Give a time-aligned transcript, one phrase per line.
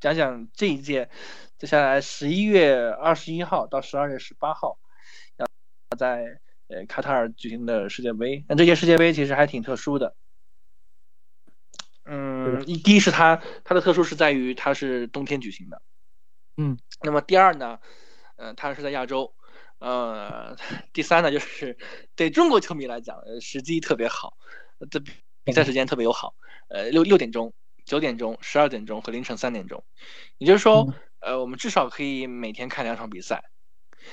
[0.00, 1.10] 讲讲这一届，
[1.58, 4.78] 接下来十一月二十一号到十二月十八号，
[5.36, 5.46] 要
[5.98, 8.44] 在呃卡塔尔举行的世界杯。
[8.48, 10.16] 那这届世界杯其实还挺特殊的。
[12.06, 15.82] 嗯，一第一是它它的特殊是在于它是冬天举行的。
[16.56, 17.78] 嗯，那么第二呢，
[18.36, 19.34] 呃，它是在亚洲。
[19.80, 20.56] 呃，
[20.92, 21.78] 第三呢，就是
[22.16, 24.36] 对中国球迷来讲，时机特别好，
[24.90, 24.98] 这
[25.44, 26.34] 比赛时间特别友好。
[26.68, 27.52] 呃，六六点钟。
[27.90, 29.82] 九点钟、十二点钟和凌晨三点钟，
[30.38, 33.42] 也就是说，呃，我们至少可以每天看两场比赛。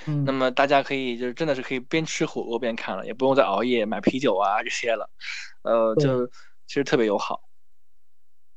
[0.07, 5.11] 嗯，那么大家可以就是真的是可以边吃火锅边看了，也不用再熬夜买啤酒啊这些了。
[5.61, 6.25] 呃，就
[6.65, 7.43] 其实特别友好。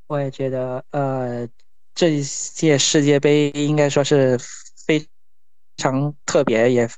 [0.07, 1.47] 我也觉得，呃，
[1.95, 4.39] 这一届世界杯应该说是
[4.87, 5.07] 非
[5.77, 6.89] 常特别，也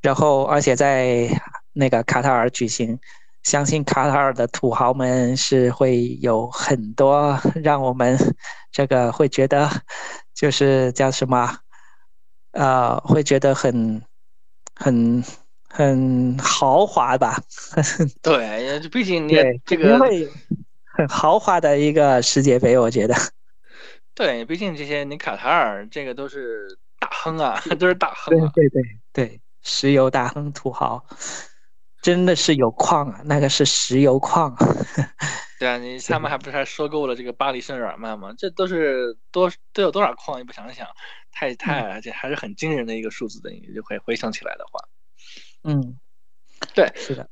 [0.00, 1.28] 然后而且在
[1.72, 3.00] 那个卡塔尔举行。
[3.48, 8.14] 相信卡塔尔的土豪们是会有很多 让我们
[8.70, 9.66] 这个会觉得
[10.34, 11.56] 就是叫什么，
[12.52, 14.02] 呃，会觉得很
[14.76, 15.24] 很
[15.66, 17.42] 很豪华吧？
[18.20, 20.28] 对，毕竟你这个会
[20.84, 23.14] 很豪华的一个世界杯，我觉得。
[24.14, 31.02] 对，毕竟这些你卡塔尔这个都是大亨啊，都是大亨啊，对对对，石油大亨土豪。
[32.00, 34.54] 真的是有矿啊，那个是石油矿。
[35.58, 38.32] 对啊，你他们还不是还收购了这个巴黎圣日耳曼吗？
[38.38, 40.38] 这都是多都有多少矿？
[40.38, 40.86] 你不想想，
[41.32, 44.88] 太太而且还是很惊人的一个数字的，你就会回想起来的话。
[45.64, 45.98] 嗯，
[46.74, 47.28] 对，是的。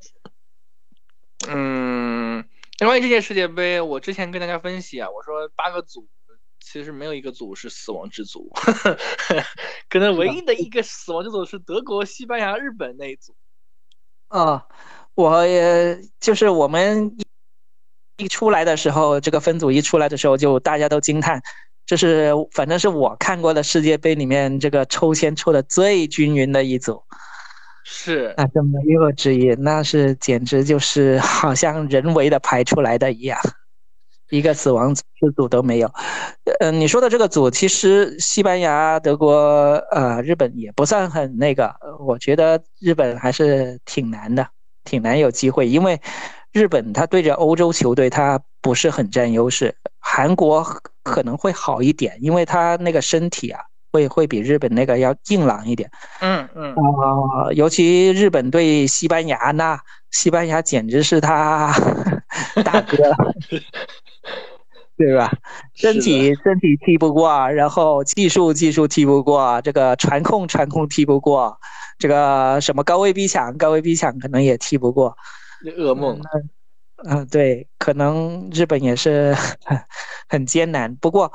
[1.47, 2.45] 嗯，
[2.81, 6.09] 关于这届世界杯，我之前跟大家分析啊，我说八个组
[6.59, 8.51] 其实没有一个组是死亡之组，
[9.89, 13.37] 可能唯一的一个死亡之组是德国、西班牙、日本那一组。
[14.29, 14.67] 啊，
[15.15, 17.15] 我也就是我们
[18.17, 21.41] 一一出来的时候，这个分组一出来的时候，就大家都惊叹，
[21.85, 27.03] 这是反正是我看过的世界杯里面这个抽签抽的最均匀的一组，
[27.85, 33.39] 是那这没有之一，那是简直就是好像人为的排出来的一样。
[34.31, 35.03] 一个死亡之
[35.37, 35.91] 组都没有，
[36.61, 39.35] 嗯，你说的这个组其实西班牙、德国、
[39.93, 44.47] 呃，日本也不算很那个，我觉得日本还是挺难的，
[44.85, 46.01] 挺难有机会，因为
[46.53, 50.67] 日本他对着欧洲球队他不是很占优势，韩国
[51.05, 53.61] 可能会好一点，因为他那个身体啊
[53.93, 55.89] 会会比日本那个要硬朗一点，
[56.21, 59.79] 嗯嗯啊，尤其日本对西班牙那
[60.11, 61.73] 西班牙简直是他
[62.65, 62.97] 大哥。
[64.97, 65.31] 对吧？
[65.75, 71.59] 身体身体踢不过，然后技术技术踢不过，这个传控传控踢不过，
[71.99, 75.15] 这个什么高位逼抢高位逼抢可能也踢不过。
[75.77, 76.19] 噩梦。
[77.05, 79.79] 嗯，对，可能日本也是很
[80.31, 80.97] 很艰难。
[80.97, 81.31] 不过，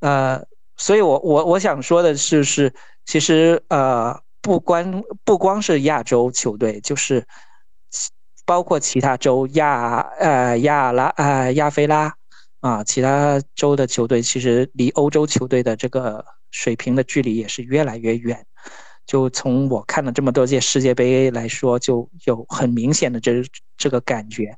[0.00, 0.44] 呃，
[0.76, 2.74] 所以我我我想说的是，是
[3.06, 7.26] 其实呃，不光不光是亚洲球队，就是
[8.44, 12.14] 包括其他州亚呃亚拉呃亚非拉。
[12.60, 18.44] 啊，其他州的球队其实离欧洲球队的这个水平的距离也是越来越远。
[19.06, 23.42] 就从我看了这么多届世界杯来说，就有很明显的这
[23.76, 24.56] 这个感觉。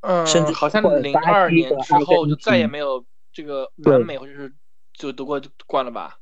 [0.00, 4.54] 嗯，甚至好像零二年之后就再也没有这个南美或者是
[4.94, 6.16] 就夺过冠了吧？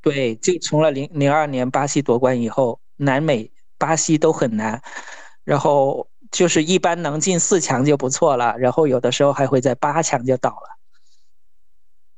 [0.00, 4.82] 对，就从了零零二年巴西夺冠以后，南美巴西都很难。
[5.44, 6.08] 然后。
[6.32, 10.78] 就是一般能进四强就不错了，然后有的时候还会在八强就倒了。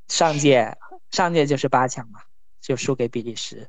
[0.09, 0.79] 上届
[1.11, 2.21] 上届就是八强嘛，
[2.61, 3.69] 就输给比利时。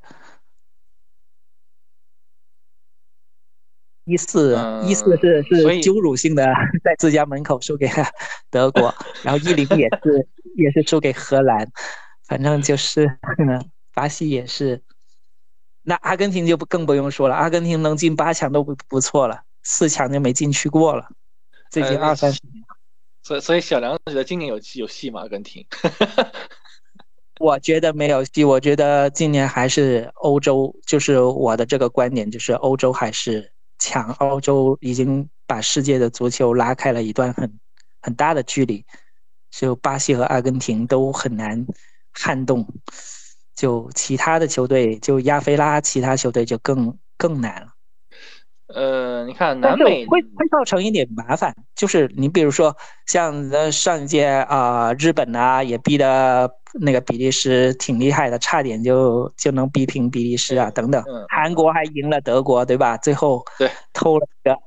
[4.03, 6.45] 一四一四是是羞辱性的，
[6.83, 7.89] 在自家门口输给
[8.51, 11.67] 德国，然后一零也是 也是输给荷兰，
[12.27, 13.17] 反正就是
[13.95, 14.83] 巴西也是。
[15.81, 19.44] 那阿根廷就不更不用说了，阿根廷能进八强都不不错了。
[19.65, 21.09] 四强就没进去过了，
[21.69, 22.63] 最近二三十年。
[23.23, 25.21] 所以，所以小梁觉得今年有有戏吗？
[25.21, 25.65] 阿根廷？
[27.41, 28.45] 我觉得没有戏。
[28.45, 34.09] 我觉得今年还是欧洲，就是我的这个观点，就是欧洲还是强。
[34.19, 37.59] 欧洲已经把世界的足球拉开了一段很
[38.01, 38.85] 很大的距离，
[39.51, 41.65] 就巴西和阿根廷都很难
[42.13, 42.65] 撼动。
[43.55, 47.74] 就其他的球队，就亚非拉其他球队就更更难了。
[48.67, 52.75] 呃，你看南美会会造成一点麻烦，就是你比如说
[53.05, 56.49] 像呃上一届啊，日本啊也逼的
[56.81, 61.03] 那个比利时挺厉害的，差点就就能逼平比利时啊等等。
[61.29, 62.97] 韩国还赢了德国，对吧？
[62.97, 64.57] 最后对偷了一个，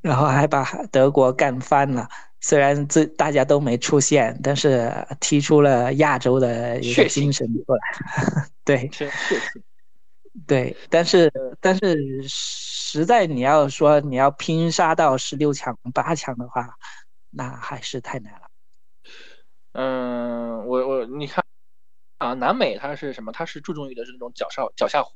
[0.00, 2.08] 然后还把德国干翻了。
[2.40, 4.90] 虽然这大家都没出现，但是
[5.20, 7.80] 踢出了亚洲的一个精神出来。
[8.64, 9.10] 对，是
[10.46, 11.96] 对，但是但是
[12.88, 16.76] 实在你要说你要拼杀到十六强八强的话，
[17.30, 18.46] 那还是太难了。
[19.72, 21.44] 嗯，我我你看
[22.18, 23.32] 啊，南美它是什么？
[23.32, 25.10] 它是注重于的是那种脚上脚下活。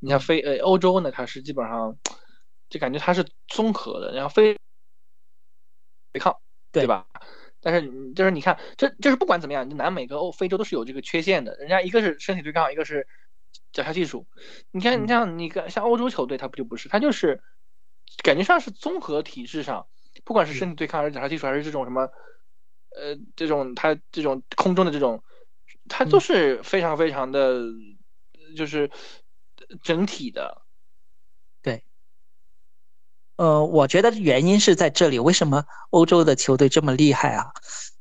[0.00, 1.96] 你像非呃欧洲呢，它是基本上
[2.68, 4.58] 就感觉它是综合的，然后非
[6.12, 6.36] 对抗，
[6.72, 7.06] 对吧？
[7.60, 11.54] 但是就是你看，这就是不管怎么样，南美跟欧非洲都是有这个缺陷的。
[11.58, 13.06] 人家一个是身体对抗，一个是
[13.72, 14.26] 脚下技术。
[14.70, 16.88] 你看，你像你看，像欧洲球队，他不就不是？
[16.88, 17.42] 他就是
[18.22, 19.86] 感觉上是综合体质上，
[20.24, 22.02] 不管是身体对抗还是脚下技术，还是这种什么
[22.96, 25.22] 呃这种他这种空中的这种，
[25.88, 27.60] 他都是非常非常的，
[28.56, 28.90] 就是
[29.82, 30.62] 整体的。
[31.62, 31.84] 对
[33.36, 35.18] 呃，我觉得原因是在这里。
[35.18, 37.52] 为什么欧洲的球队这么厉害啊？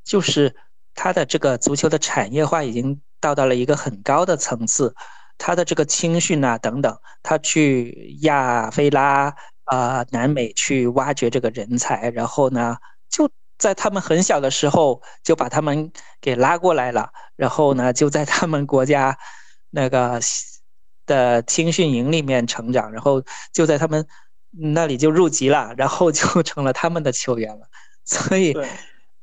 [0.04, 0.56] 就是
[0.96, 4.96] 他的这个足球的产业化已经到达了一个很高的层次，
[5.40, 9.34] 他的这个青训啊等等，他去亚非拉
[9.64, 12.78] 啊南美去挖掘这个人才，然后呢，
[13.10, 13.28] 就
[13.58, 15.92] 在他们很小的时候就把他们
[16.22, 19.18] 给拉过来了，然后呢，就在他们国家
[19.72, 20.20] 那个
[21.08, 24.06] 的青训营里面成长，然后就在他们。
[24.52, 27.70] 那里就入籍了，然后就成了他们的球员了。
[28.04, 28.52] 所以，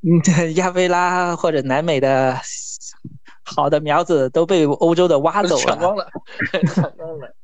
[0.02, 2.40] 嗯，亚非拉或者南美的
[3.46, 6.10] 好的苗子都被欧洲的挖走了， 抢光了，
[6.74, 7.34] 抢光了。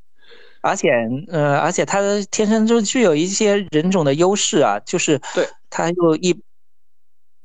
[0.61, 0.91] 而且，
[1.29, 6.43] 呃，而且他天生就具有一些人种的优势啊，就是对，他又一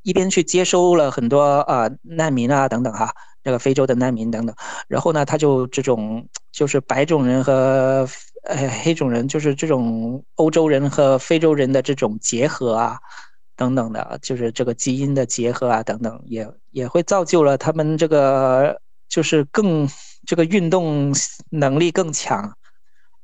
[0.03, 3.13] 一边去接收了很多啊难民啊等等哈，
[3.43, 4.55] 那个非洲的难民等等，
[4.89, 8.09] 然后呢，他就这种就是白种人和。
[8.45, 12.97] 呃，黑种人就是这种欧洲人和非洲人的这种结合啊，
[13.59, 19.87] 等等的，就是这个基因的结合啊，等等，也也会造就了他们这个就是更
[20.25, 21.13] 这个运动
[21.51, 22.57] 能力更强，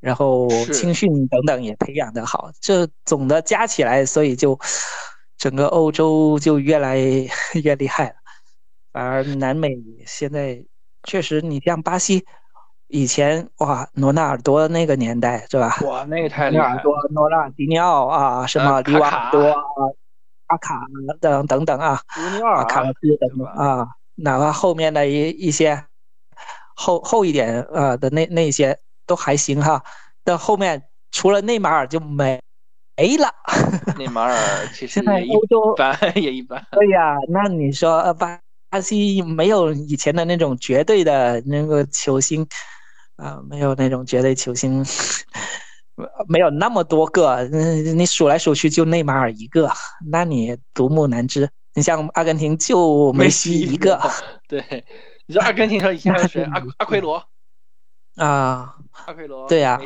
[0.01, 4.59] 然后青训等等也培养的好，这总的加起来，所以就
[5.39, 6.99] 整个欧洲就越来
[7.63, 8.17] 越厉害了，
[8.93, 9.71] 而南美
[10.05, 10.65] 现在
[11.05, 12.27] 确实，你像巴西。
[12.89, 15.79] 以前哇，罗纳尔多那个年代是吧？
[15.85, 16.63] 哇，那个太厉害！
[16.65, 19.43] 罗纳尔多、诺纳迪尼奥啊，什么里瓦尔多、
[20.47, 20.81] 阿卡
[21.21, 22.01] 等等等啊，
[22.69, 23.87] 卡洛斯等等啊，
[24.17, 25.85] 哪怕后面的一一些
[26.77, 29.83] 后后一点啊的那那些都还行哈。
[30.23, 32.41] 但后面除了内马尔就没
[32.97, 33.29] 没了。
[33.99, 34.35] 内马尔
[34.73, 36.65] 其实现在欧洲一 般也一般。
[36.73, 38.39] 对呀，那你说巴
[38.71, 42.47] 巴西没有以前的那种绝对的那个球星。
[43.17, 44.85] 啊，没有那种绝对球星，
[46.29, 49.71] 没有那么多个，嗯，你数来数去就内马尔一个，
[50.11, 51.49] 那你独木难支。
[51.75, 54.01] 你像阿根廷就梅西一个，
[54.49, 54.63] 对，
[55.27, 56.43] 你说阿根廷说以前还有谁？
[56.45, 57.23] 阿阿奎罗
[58.17, 58.77] 啊，
[59.07, 59.81] 阿奎罗，对呀，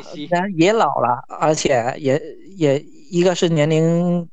[0.55, 2.21] 也老了，而且也
[2.57, 2.79] 也
[3.11, 4.29] 一个是年龄。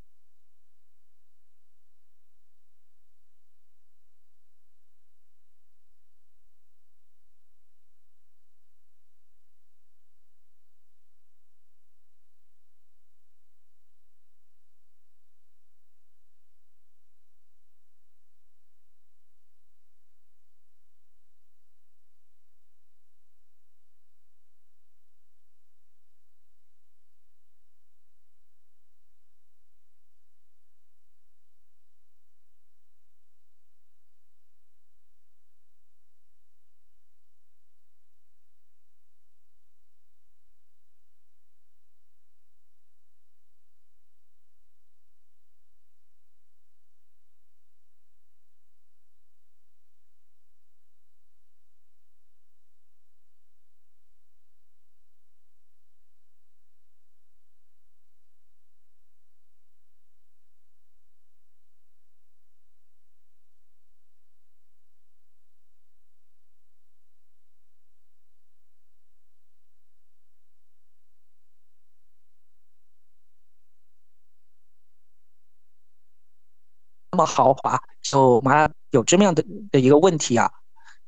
[77.17, 80.49] 么豪华，就妈有这么样的的一个问题啊？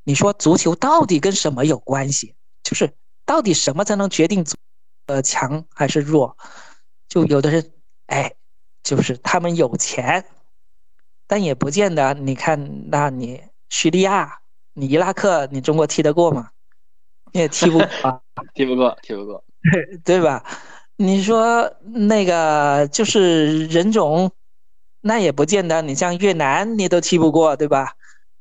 [0.02, 2.34] 你说足球到底跟什么有关系？
[2.64, 2.92] 就是
[3.24, 4.56] 到底什么才能决定足
[5.06, 6.36] 呃强还是弱？
[7.08, 7.72] 就有的人
[8.06, 8.34] 哎，
[8.82, 10.24] 就是他们有钱，
[11.26, 12.14] 但也不见得。
[12.14, 14.40] 你看，那你叙利亚、
[14.72, 16.50] 你伊拉克，你中国踢得过吗？
[17.32, 17.86] 你也踢不过，
[18.54, 19.44] 踢不过，踢不过，
[20.04, 20.42] 对吧？
[20.96, 24.32] 你说那个就是人种。
[25.00, 25.82] 那也不见得。
[25.82, 27.92] 你像越南，你都踢不过，对吧？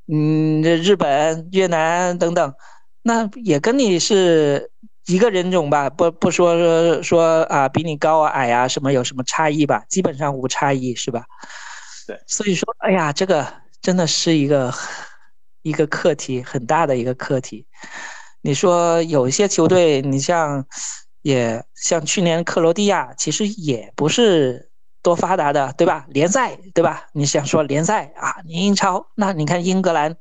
[0.06, 2.54] 嗯，这日本、越南等等，
[3.02, 4.70] 那也跟你是
[5.06, 5.90] 一个人种吧？
[5.90, 9.84] 不不说说啊，比你高啊、矮啊什么有什么差异吧？
[9.88, 11.24] 基本上无差异，是吧？
[12.06, 12.18] 对。
[12.26, 13.46] 所以说，哎呀，这个
[13.82, 14.72] 真的是一个
[15.62, 17.66] 一个课题，很大的一个课题。
[18.40, 20.66] 你说有一些球队，你像。
[21.22, 24.67] 也像去年克罗地亚，其实也不是
[25.08, 26.04] 多发达的，对吧？
[26.10, 27.06] 联赛，对吧？
[27.14, 28.36] 你想说联赛啊？
[28.44, 30.14] 你英超，那你看英格兰，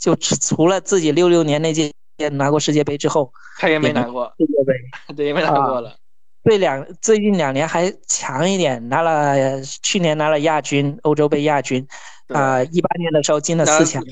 [0.00, 1.92] 就除了自己六六年那届
[2.32, 5.94] 拿过世界杯之后，他也没拿过世界杯，对，也没拿过了。
[6.42, 11.86] 对两最近两年还强一点，拿了去年拿了亚军，欧洲杯亚军，
[12.28, 14.02] 啊，一八年的时候进了四强，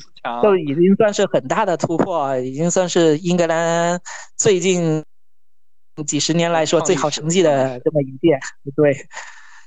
[0.45, 4.01] 就已经算是很大的突破，已经算是英格兰
[4.37, 5.03] 最近。
[6.09, 8.37] 几十年来说最好成绩的这么一届，
[8.75, 8.93] 对，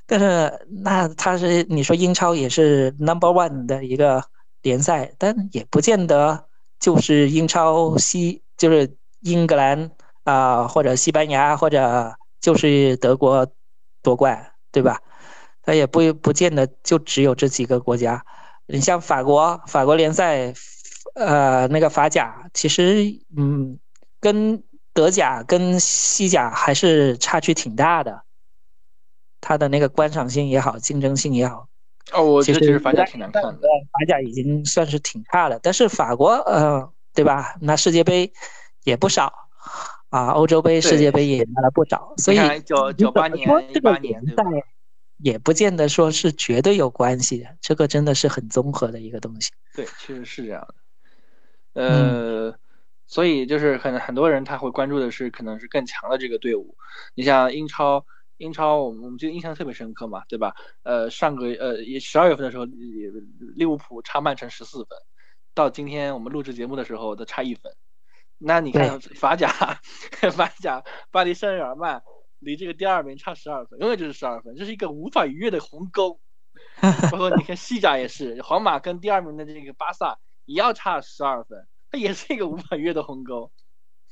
[0.08, 4.24] 但是那他是你说英超也是 number one 的一个
[4.64, 6.46] 联赛，但也不见得
[6.80, 9.92] 就是英超西就是英格兰
[10.24, 13.46] 啊或者西班牙或者就是德国
[14.02, 15.00] 夺冠，对吧？
[15.62, 18.24] 他也不不见得就只有这几个国家。
[18.66, 20.54] 你像法国，法国联赛，
[21.16, 23.04] 呃，那个法甲其实
[23.38, 23.78] 嗯
[24.20, 24.64] 跟。
[24.94, 28.24] 德甲跟西甲还是差距挺大的，
[29.42, 31.68] 它的那个观赏性也好，竞争性也好。
[32.14, 33.52] 哦，我觉得其实法甲挺难看的。
[33.52, 37.56] 法甲已经算是挺差的，但是法国，呃，对吧？
[37.62, 38.32] 那世界杯
[38.84, 39.34] 也不少
[40.10, 42.14] 啊，欧洲杯、世界杯也拿了不少。
[42.18, 44.44] 所以九九八年、一八年赛
[45.18, 49.52] 也不见得说是绝对有关系的，这个真的是很综合的一个东西。
[49.76, 50.68] 对，确实是这样
[51.74, 51.84] 的。
[51.84, 52.56] 呃。
[53.10, 56.76] 所以就是很很多人他会关注的是可能是更强的这个队伍，
[57.16, 58.06] 你像英超，
[58.38, 60.54] 英超我们我们就印象特别深刻嘛，对吧？
[60.84, 62.66] 呃，上个呃十二月份的时候，
[63.56, 64.98] 利物浦差曼城十四分，
[65.54, 67.72] 到今天我们录制节目的时候都差一分。
[68.38, 69.50] 那你看法甲，
[70.34, 72.04] 法甲巴黎圣日耳曼
[72.40, 76.20] 离这个第二名差十二分，永远就是十二分，这是一个无法逾越的鸿沟。
[77.12, 81.68] 包括你看西甲也是，皇马跟第二名的这个巴萨也要差十二分。
[81.90, 83.50] 它也是一个无法逾越的鸿沟，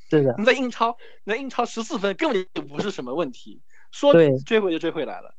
[0.09, 0.33] 是的。
[0.37, 3.61] 你在英超，你在英超十四分根本就不是什么问题，
[3.95, 4.13] 说
[4.45, 5.33] 追回就追回来了。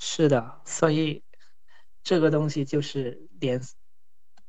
[0.00, 1.22] 是的，所以
[2.02, 3.60] 这个东西就是联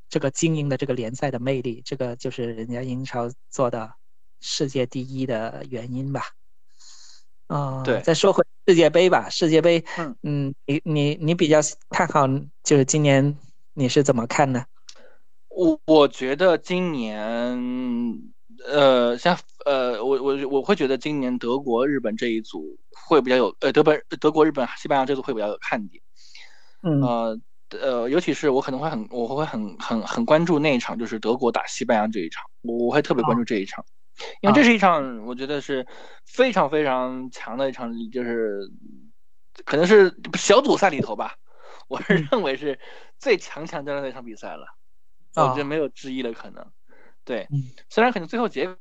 [0.10, 3.94] 这个经营的这个联赛的魅力，这个就是人家英超做的
[4.40, 6.24] 世界第一的原因吧。
[7.50, 8.02] 嗯，对。
[8.02, 12.26] 再说回世界杯吧，世界杯，嗯嗯，你你你比较看好，
[12.64, 13.38] 就是今年
[13.74, 14.66] 你是怎么看呢？
[15.50, 17.56] 我我觉得今年，
[18.68, 26.02] 呃，像呃，我我我会觉得今年德国、日本这一组会比较有，呃，德本、德国、日本、西班牙这组会比较有看点。
[26.84, 27.40] 嗯，呃
[27.80, 33.86] 呃，尤其是我可能会很，我会很很很关注那一场，就是德国打西班牙这一场，我我会特别关注这一场，
[34.42, 35.86] 因为这是一场我觉得是
[36.26, 38.70] 非常非常强的一场，就是
[39.66, 41.36] 可能是小组赛里头吧，
[41.88, 42.80] 我是认为是
[43.20, 44.66] 最强强的那场比赛了。
[45.36, 46.66] 我觉得没有之一的可能，
[47.32, 47.48] 对，
[47.90, 48.76] 虽然可能最后结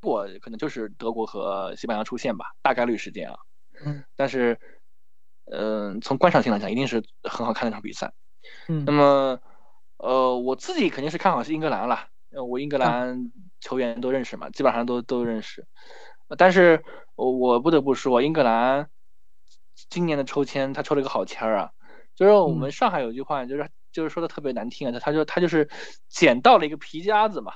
[0.00, 3.36] 果可能就是德国和西班牙出现吧，大概率事件啊，
[3.84, 4.58] 嗯，但是，
[5.44, 8.12] 嗯，从观赏性来讲，一定是很好看的一场比赛，
[8.66, 9.40] 嗯，那么，
[9.98, 12.08] 呃，我自己肯定是看好是英格兰了，
[12.48, 13.30] 我英格兰
[13.60, 15.64] 球员都认识嘛，基本上都都认识，
[16.36, 16.82] 但是
[17.14, 18.90] 我我不得不说，英格兰
[19.88, 21.70] 今年的抽签他抽了一个好签儿啊，
[22.16, 23.70] 就是我们上海有句话就是。
[23.90, 25.68] 就是说的特别难听啊，他他就他就是
[26.10, 27.54] 捡到了一个皮夹子嘛，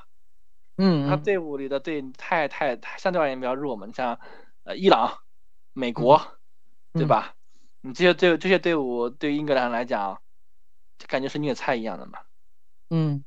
[0.76, 4.18] 嗯，他队伍里的队太太相对而言比较弱嘛，你像
[4.64, 5.18] 呃伊朗、
[5.72, 6.20] 美国，
[6.92, 7.34] 对吧？
[7.80, 10.20] 你这些队这些队伍对英格兰来讲，
[10.98, 12.20] 就感觉是虐菜一样的嘛。
[12.90, 13.24] 嗯，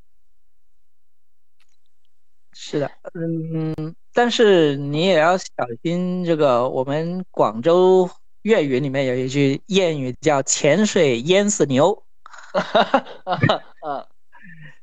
[2.53, 5.45] 是的，嗯，但是你也要小
[5.83, 8.09] 心这个，我们广州
[8.43, 12.03] 粤语里面有一句谚语叫“潜水淹死牛
[12.53, 14.07] ”。哈哈，嗯，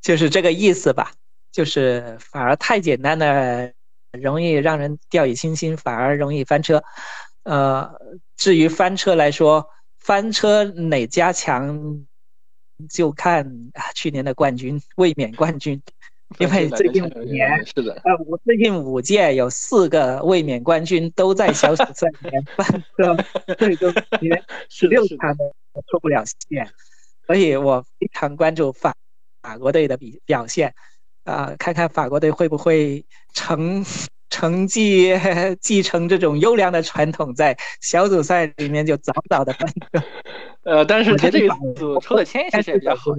[0.02, 1.12] 就是这个意思吧，
[1.52, 3.72] 就是反而太简单的，
[4.18, 6.82] 容易让人掉以轻心，反而容易翻车。
[7.44, 7.92] 呃，
[8.36, 9.68] 至于翻车来说，
[10.00, 12.06] 翻车哪家强，
[12.88, 13.46] 就看
[13.94, 15.80] 去年的冠军卫冕冠军，
[16.38, 22.66] 因为最近五年是的，呃，我最近五届有四个卫冕冠军都在小组赛里面翻
[22.96, 25.52] 车，最终连十六场都
[25.88, 26.66] 出不了线。
[27.26, 28.94] 所以我非常关注法
[29.42, 30.74] 法国队的比表现，
[31.24, 33.84] 啊，看看法国队会不会成
[34.30, 35.12] 成绩
[35.60, 40.06] 继承这种优良的传统，在小组赛里面就早早的翻车。
[40.64, 43.12] 呃，但是他这个组抽的签其实也比较好。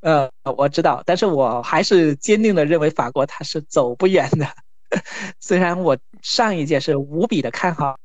[0.00, 4.46] 呃，我知道，但是我还是坚定的认为法国他是走不远的。
[5.40, 7.96] 虽然我上一届是无比的看好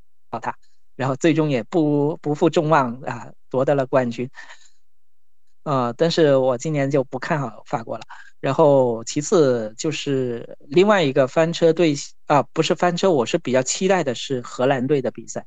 [0.41, 0.55] 他，
[0.95, 4.29] 然后最终也不不负众望啊，夺得了冠军。
[5.63, 8.03] 呃，但是我今年就不看好法国了。
[8.39, 11.93] 然后其次就是另外一个翻车队
[12.27, 15.45] 啊，不是翻车，我是比较期待的是荷兰队的比赛。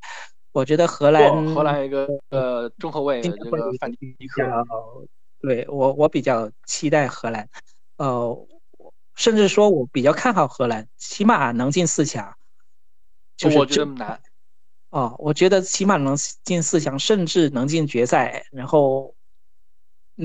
[0.52, 4.42] 我觉得荷兰荷兰一个呃中后卫这个范迪克。
[5.40, 7.48] 对我，我比较期待荷兰，
[7.96, 8.46] 呃，
[9.16, 12.32] 甚至说我比较看好荷兰，起码能进四强。
[13.36, 14.20] 就是我觉得难。
[14.90, 18.44] 哦，我觉得起码能进四强，甚至能进决赛。
[18.52, 19.14] 然后，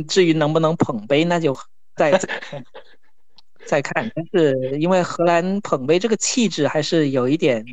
[0.07, 1.57] 至于能不能捧杯，那就
[1.97, 2.11] 再
[3.65, 4.09] 再看。
[4.15, 7.65] 但是因为荷兰捧杯这个气质还是有一点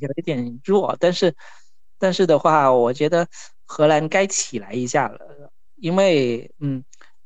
[0.00, 1.34] 有一点弱，但是
[1.98, 3.26] 但是的话，我觉得
[3.66, 6.84] 荷兰该起来一下了，因为嗯。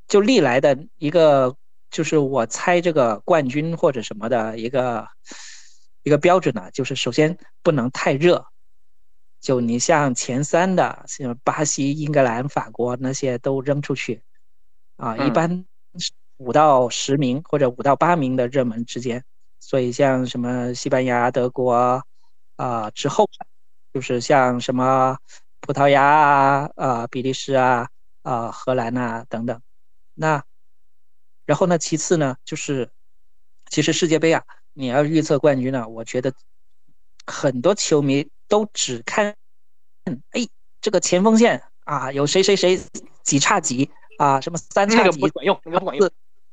[0.08, 1.56] 就历来的一个，
[1.90, 5.04] 就是我猜这个冠军或者什么的一个
[6.04, 8.46] 一个标准呢，就是首先不能太热。
[9.40, 14.22] 就你像前三的，像巴西、英格兰、法国那些都扔出去，
[14.96, 15.66] 啊，一般
[16.38, 19.24] 五到十名或者五到八名的热门之间。
[19.58, 22.02] 所以像什么西班牙、德国
[22.56, 23.28] 啊之后，
[23.92, 25.18] 就是像什么
[25.60, 27.88] 葡萄牙啊、啊比利时啊、
[28.22, 29.60] 啊荷兰啊等等。
[30.14, 30.44] 那，
[31.44, 31.78] 然后呢？
[31.78, 32.90] 其次呢，就是
[33.68, 36.32] 其实世界杯啊，你要预测冠军呢，我觉得
[37.26, 39.34] 很多球迷都只看，
[40.30, 40.46] 哎，
[40.80, 42.80] 这个前锋线啊，有谁谁谁
[43.22, 46.08] 几差几啊，什么三差几，不管用，那个不管用。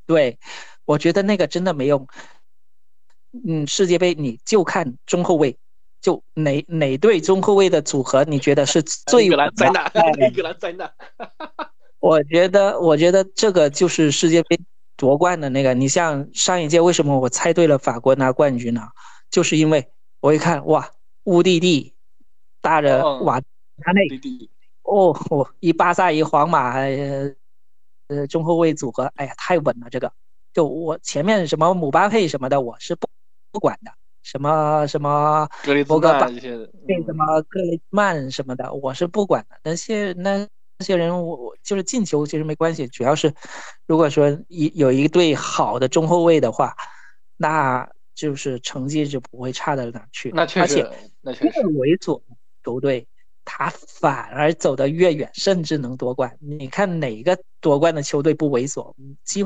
[0.06, 0.38] 对，
[0.86, 2.08] 我觉得那个真的没用。
[3.48, 5.58] 嗯，世界杯你就看中后卫，
[6.02, 9.92] 就哪哪队中后卫的组合，你觉得是 最难灾难？
[10.20, 10.92] 英格兰灾难。
[12.00, 14.60] 我觉得，我觉得这个就是世界杯
[14.98, 15.74] 夺冠的那个。
[15.74, 18.82] 你像上一届，为什么我猜对了法国拿冠军呢？
[19.32, 19.88] 就是因为
[20.20, 20.92] 我一看，哇，
[21.24, 21.96] 乌蒂蒂
[22.62, 23.42] 搭着瓦
[23.78, 24.08] 纳内，
[24.84, 25.16] 哦，
[25.60, 27.34] 一巴萨一皇马，呃，
[28.28, 29.90] 中后卫组合，哎呀，太稳了。
[29.90, 30.12] 这个，
[30.54, 33.08] 就我前面什么姆巴佩什么的，我是不
[33.52, 33.92] 不管的。
[34.22, 39.58] 什么什么格里兹曼这些，那什么格雷曼什么的，我是不管的。
[39.64, 40.48] 那些那。
[40.80, 42.88] 这些人，我我就是进球，其实没关系。
[42.88, 43.32] 主要是，
[43.86, 46.76] 如果说一有一对好的中后卫的话，
[47.38, 50.32] 那就是成绩就不会差到哪去。
[50.34, 50.90] 那确实，
[51.22, 51.66] 那确实。
[51.78, 52.22] 为左
[52.66, 53.08] 球队，
[53.46, 56.36] 他反而走得越远，甚至能夺冠。
[56.40, 58.94] 你看哪个夺冠的球队不猥琐？
[59.24, 59.46] 几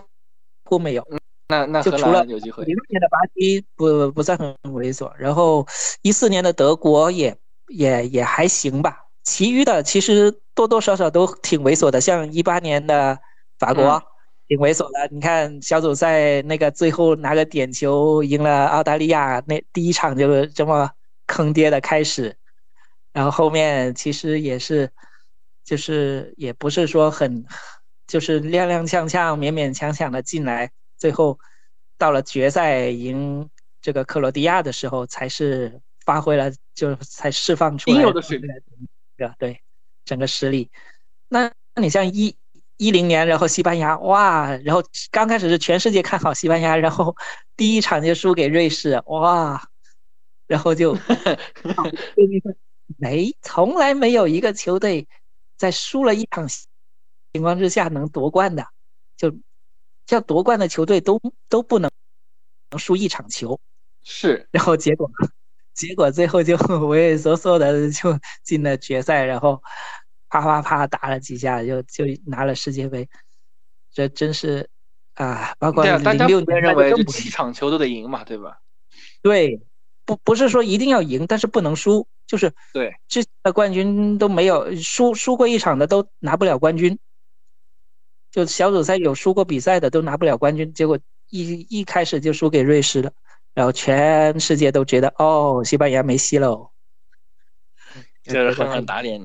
[0.66, 1.06] 乎没有。
[1.50, 2.66] 那那就除了有机会。
[2.66, 5.66] 零六年的巴西不不算很猥琐，然后
[6.02, 7.36] 一四年的德国也
[7.70, 8.98] 也也还行吧。
[9.24, 13.18] 其余的其实多多少少都挺猥琐的，像一八年的
[13.60, 14.02] 法国
[14.48, 15.08] 挺猥琐的。
[15.10, 20.90] 你看小组赛那个最后拿个点球赢了澳大利亚，那第一场就这么
[21.28, 22.36] 坑爹的开始，
[23.18, 24.92] 然后后面其实也是，
[25.64, 27.44] 就是也不是说很，
[28.06, 31.40] 就是踉踉跄跄、勉勉强强的进来，最后
[31.98, 33.50] 到了决赛赢
[33.82, 38.48] 这个克罗地亚的时候，才是发挥了，就才释放出来应有的水平。
[39.18, 39.62] 对对，
[40.06, 40.70] 整个实力，
[41.28, 42.38] 那那你像一
[42.78, 47.16] 一零年，然后西班牙，哇，然后刚开始是全世界看好西班牙，然后
[47.58, 49.60] 第一场就输给瑞士，哇，
[50.46, 50.96] 然后就
[52.98, 55.08] 没从来没有一个球队
[55.58, 56.48] 在输了一场
[57.34, 58.66] 情况之下能夺冠的，
[59.16, 59.38] 就
[60.06, 61.92] 像夺冠的球队都都不能
[62.72, 63.60] 能输一场球，
[64.04, 65.10] 是，然后结果。
[65.78, 69.62] 结果最后就畏畏缩缩的就进了决赛，然后
[70.28, 73.08] 啪啪啪打了几下，就就拿了世界杯。
[73.94, 74.68] 这真是
[75.14, 78.58] 啊，包括零六年认为这七场球都得赢嘛，对吧？
[79.22, 79.62] 对，
[80.08, 86.98] 不不是说一定要赢，但是不能输，就是对之前的冠军都没有输输过一场的都拿不了冠军，
[88.32, 90.98] 就小组赛有输过比赛的都拿不了冠军，结果
[91.30, 93.12] 一一开始就输给瑞士了。
[93.54, 96.70] 然后全世界都觉得哦，西班牙没戏喽，
[98.24, 99.20] 就是狠狠打脸。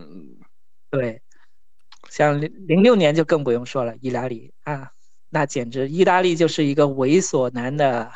[0.90, 1.20] 对，
[2.08, 4.90] 像零零六年就更不用说了，意大利啊，
[5.28, 8.10] 那简直意大利就是一个猥琐男的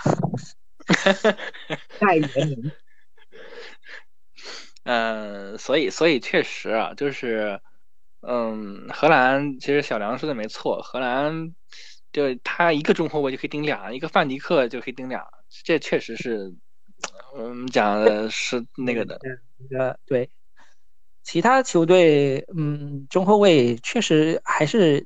[1.99, 2.73] 代言人。
[4.85, 7.61] 嗯， 所以所以确实啊，就是
[8.23, 11.55] 嗯，荷兰其实小梁说的没错，荷兰
[12.13, 15.27] 就他一个中后卫就可以顶俩，一个范迪克就可以顶俩。
[15.65, 16.55] 这确实是，
[17.37, 19.19] 我们讲的是那个的，
[19.79, 20.31] 呃对，
[21.23, 25.05] 其他球队，嗯，中后卫确实还是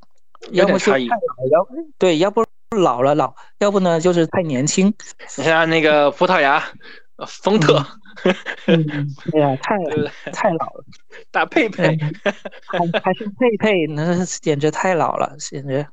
[0.52, 1.06] 要么就太老，
[1.50, 1.66] 要
[1.98, 2.44] 对，要不
[2.76, 4.94] 老了老，要不呢就是太年轻。
[5.36, 6.62] 你像那个葡萄牙，
[7.26, 7.84] 丰特，
[8.24, 9.76] 哎呀， 太
[10.32, 10.84] 太老了。
[11.30, 11.98] 打佩佩，
[12.66, 15.86] 还还是佩佩， 那简直太老了，简直。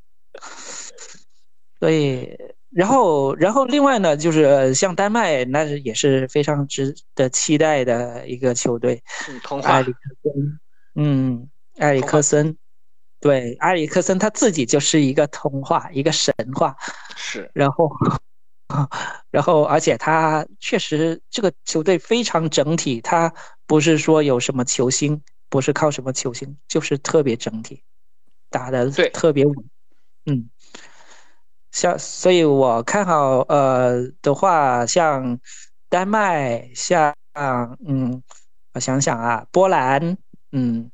[1.80, 2.36] 所以。
[2.70, 9.02] 然后，然后另外呢，就是像丹麦，那是也是非常值得期待的一个球队。
[9.50, 10.60] 嗯，埃里克森。
[10.94, 12.56] 嗯，埃里克森，
[13.28, 16.74] 对，埃里克森他自己就是一个童话，一个神话。
[17.18, 17.52] 是。
[17.54, 17.92] 然后，
[19.32, 23.34] 然后，而且他确实这个球队非常整体，他
[23.66, 27.84] 不是说有什么球星，不是靠什么球星，就是特别整体，
[28.50, 29.56] 打的特别稳。
[30.26, 30.50] 嗯。
[31.72, 35.38] 像，所以我看好，呃的话，像
[35.90, 38.24] 丹麦，像嗯，
[38.74, 40.18] 我想想啊，波兰，
[40.54, 40.90] 嗯，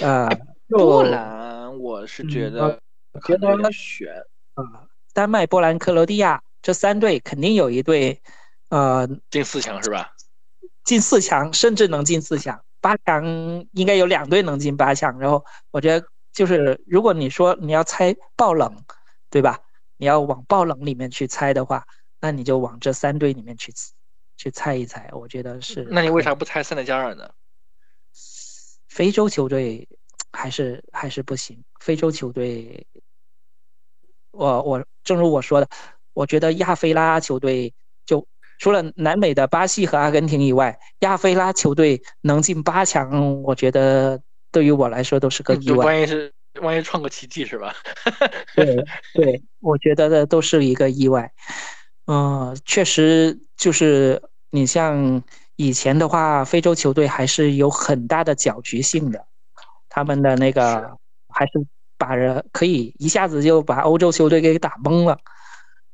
[0.00, 0.28] 呃，
[0.68, 2.80] 波兰，我是觉得
[3.24, 4.12] 觉得选
[4.54, 8.20] 啊，丹麦、波兰、克罗地亚这三队肯定有一队，
[8.70, 10.12] 呃，进四强是吧？
[10.84, 13.24] 进四强，甚至能进四强，八强
[13.72, 15.18] 应该有两队能进八强。
[15.18, 18.84] 然后我觉得，就是如果你说你要猜爆冷，
[19.30, 19.60] 对吧？
[19.96, 21.84] 你要往爆冷里面去猜的话，
[22.20, 23.72] 那你就往这三队里面去
[24.36, 25.08] 去猜一猜。
[25.12, 25.86] 我觉得是。
[25.90, 27.30] 那你为啥不猜塞内加尔呢？
[28.88, 29.88] 非洲球队
[30.36, 31.62] 还是还是不行。
[31.80, 32.86] 非洲球队，
[34.30, 35.68] 我我正如我说的，
[36.12, 37.72] 我觉得亚非拉球队
[38.04, 38.26] 就
[38.58, 44.20] 除了南美的巴西和阿根廷以外，亚非拉球队能进八强，我觉得
[44.52, 45.86] 对于我来说都是个意外。
[45.86, 46.32] 万一是。
[46.62, 47.74] 万一创个奇迹是吧？
[48.56, 51.30] 对对，我觉得的都是一个意外。
[52.06, 55.22] 嗯，确实就是你像
[55.56, 59.26] 以前的话，非洲球队还是有很大的搅局性的，
[59.96, 60.94] 他们的那个
[61.28, 61.52] 还是
[61.96, 65.16] 把人可以一下子就把欧洲球队给打崩了。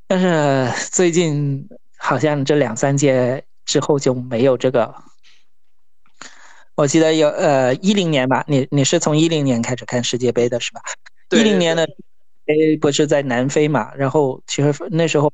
[0.08, 4.92] 但是最近好像这两三届之后就没有这个。
[6.74, 10.80] 我记得有呃一零年吧，你你是从一零年开始看世界杯的是吧？
[11.30, 11.86] 一零年的
[12.44, 13.94] 杯不是在南非嘛？
[13.94, 15.32] 然后其实那时候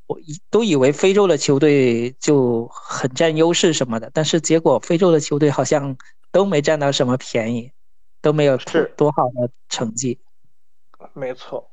[0.50, 5.96] 都以为非洲的球队就很占优势什么的，但是结果非洲的球队好像
[6.30, 7.72] 都没占到什么便宜，
[8.28, 10.20] 都没有是多好的成绩。
[11.14, 11.70] 没错。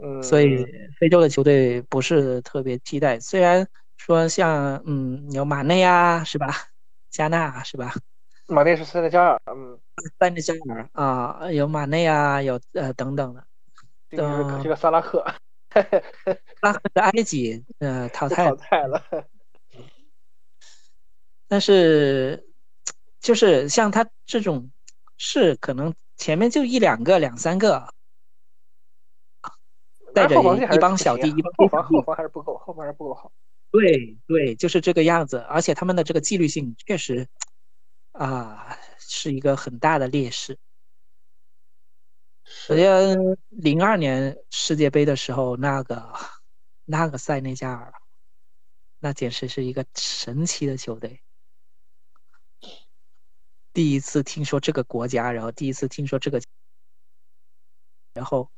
[0.00, 0.22] 嗯。
[0.22, 0.64] 所以
[0.96, 6.54] 非洲的球队不是特别期待，虽然说像嗯有马内啊，是吧？
[7.10, 7.92] 加纳是吧？
[8.46, 9.76] 马内是塞内加尔，嗯，
[10.20, 13.44] 塞内加尔啊，有马内啊，有呃等等的。
[14.12, 15.24] 嗯，这个萨拉赫，
[16.62, 19.02] 拉赫的埃及，呃，淘汰淘汰了。
[21.48, 22.46] 但是，
[23.20, 24.70] 就是像他这种，
[25.18, 27.92] 是可能前面就一两个、两三个，
[30.14, 30.36] 带着
[30.74, 33.30] 一帮小弟，一帮后防后防还是不够，后防还是不够好。
[33.70, 37.28] 对对，就是这个样子，而且他们的这个纪律性确实，
[38.12, 40.58] 啊，是一个很大的劣势。
[42.68, 43.14] 我觉得
[43.48, 46.12] 零二年世界杯的时候，那个
[46.84, 47.92] 那个塞内加尔，
[48.98, 51.22] 那简直是一个神奇的球队。
[53.72, 56.40] 第一次听说这个国家，然后第一次听说这个，
[58.14, 58.50] 然后，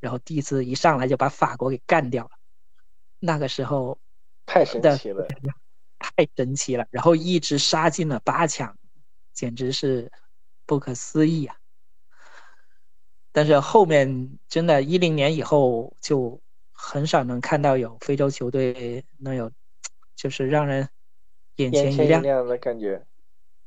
[0.00, 2.30] 然后第一次一上来就把法国给干掉了。
[3.18, 3.98] 那个时候。
[4.50, 5.28] 太神奇了，
[5.98, 6.86] 太神奇了！
[6.90, 8.78] 然后一直杀进了八强，
[9.34, 10.10] 简直是
[10.64, 11.54] 不可思议啊！
[13.30, 16.40] 但是后面真的，一零年以后就
[16.72, 19.52] 很少能看到有非洲球队能有，
[20.16, 20.88] 就是让人
[21.56, 23.06] 眼前一亮的感觉。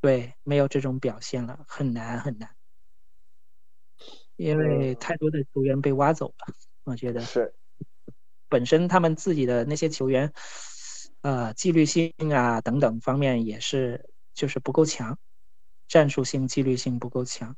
[0.02, 2.50] 对，没有这种表现了，很难很难，
[4.36, 7.54] 因为太多的球员被挖走了，我觉得是。
[8.50, 10.34] 本身他们自己的那些球员。
[11.24, 15.20] 呃，纪律性啊等等方面也是，就是不够强，
[15.88, 17.56] 战术性、纪律性不够强，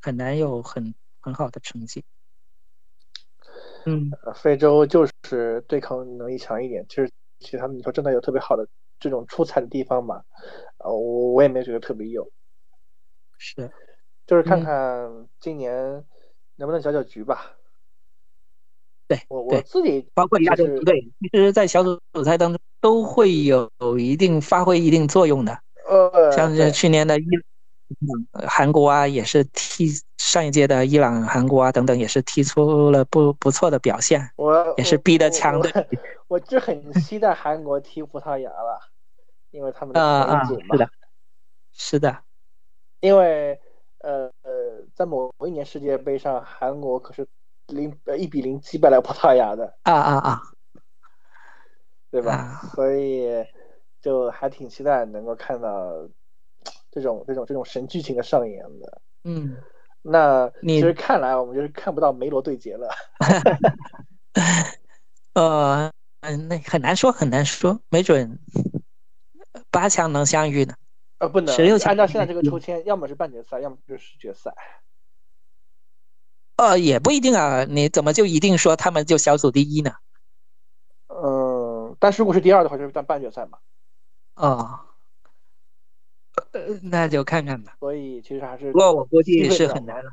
[0.00, 2.04] 很难有很很好的成绩。
[3.86, 8.66] 嗯，非洲就是对抗能力强一点，其实其他你说真的有特别好的
[9.02, 10.22] 这种出彩的地方嘛？
[10.78, 12.30] 呃，我我也没觉得特别有。
[13.36, 13.70] 是，
[14.24, 16.04] 就是看看今年
[16.54, 17.56] 能不能搅搅局吧。
[19.08, 25.58] 对，我我自己包括亚洲球队，其实，在小组赛当中都会有有一定发挥一定作用的。
[25.88, 27.24] 呃，像是去年的伊
[28.48, 29.86] 韩国啊，也是踢
[30.18, 34.30] 上一届的伊朗、韩国啊等等，也是踢出了不不错的表现。
[34.36, 35.86] 我也是逼得强的。
[36.28, 38.80] 我就很期待韩国踢葡萄牙了，
[39.50, 40.76] 因为他们的啊景嘛。
[40.76, 40.90] 是的，
[41.72, 42.18] 是的。
[43.00, 43.60] 因为
[43.98, 44.52] 呃呃，
[44.94, 47.26] 在某一年世界杯上，韩国可是
[47.66, 49.76] 零呃一比零击败了葡萄牙的。
[49.82, 50.42] 啊啊啊！
[52.10, 52.60] 对吧？
[52.74, 53.26] 所以
[54.00, 56.06] 就还挺期待能够看到
[56.92, 59.02] 这种这种这种神剧情的上演的。
[59.24, 59.56] 嗯，
[60.02, 62.88] 那其实看来我们就是看不到梅罗对决了。
[65.34, 68.38] 呃，嗯，那很难说，很难说，没准
[69.70, 70.74] 八强能相遇呢。
[71.18, 71.54] 呃，不能。
[71.54, 74.54] 十六强按照现在这个抽签，要么是半决赛，要么就是决赛。
[76.56, 79.92] 呃，也不一定啊，你怎么就一定说他们就小组第一呢？
[81.08, 83.58] 嗯但是如果是第二的话，就是在半决赛嘛。
[84.34, 84.80] 哦，
[86.52, 87.76] 呃，那就看看吧。
[87.78, 90.12] 所以其实还是，不过我估计是很难了，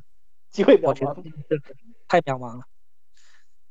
[0.52, 1.16] 机会渺茫，
[2.08, 2.64] 太渺茫了。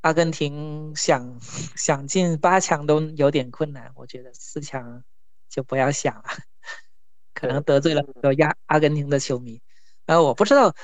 [0.03, 1.41] 阿根廷想
[1.77, 5.03] 想进八强都有点困难，我觉得四强
[5.49, 6.25] 就不要想了，
[7.35, 9.61] 可能得罪了很多亚阿根廷的球迷。
[10.07, 10.75] 呃，我不知道，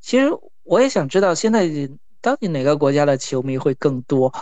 [0.00, 0.28] 其实
[0.64, 1.68] 我也想知道现在
[2.20, 4.32] 到底哪个国家的球迷会更多。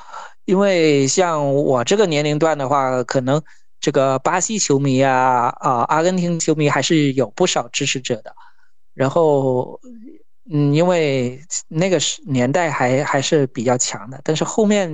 [0.45, 3.40] 因为像我这个年龄段的话，可能
[3.83, 8.33] 这个巴西球迷啊啊，阿根廷球迷还是有不少支持者的。
[8.95, 9.81] 然后，
[10.49, 14.21] 嗯，因为那个时年代还还是比较强的。
[14.23, 14.88] 但是后面，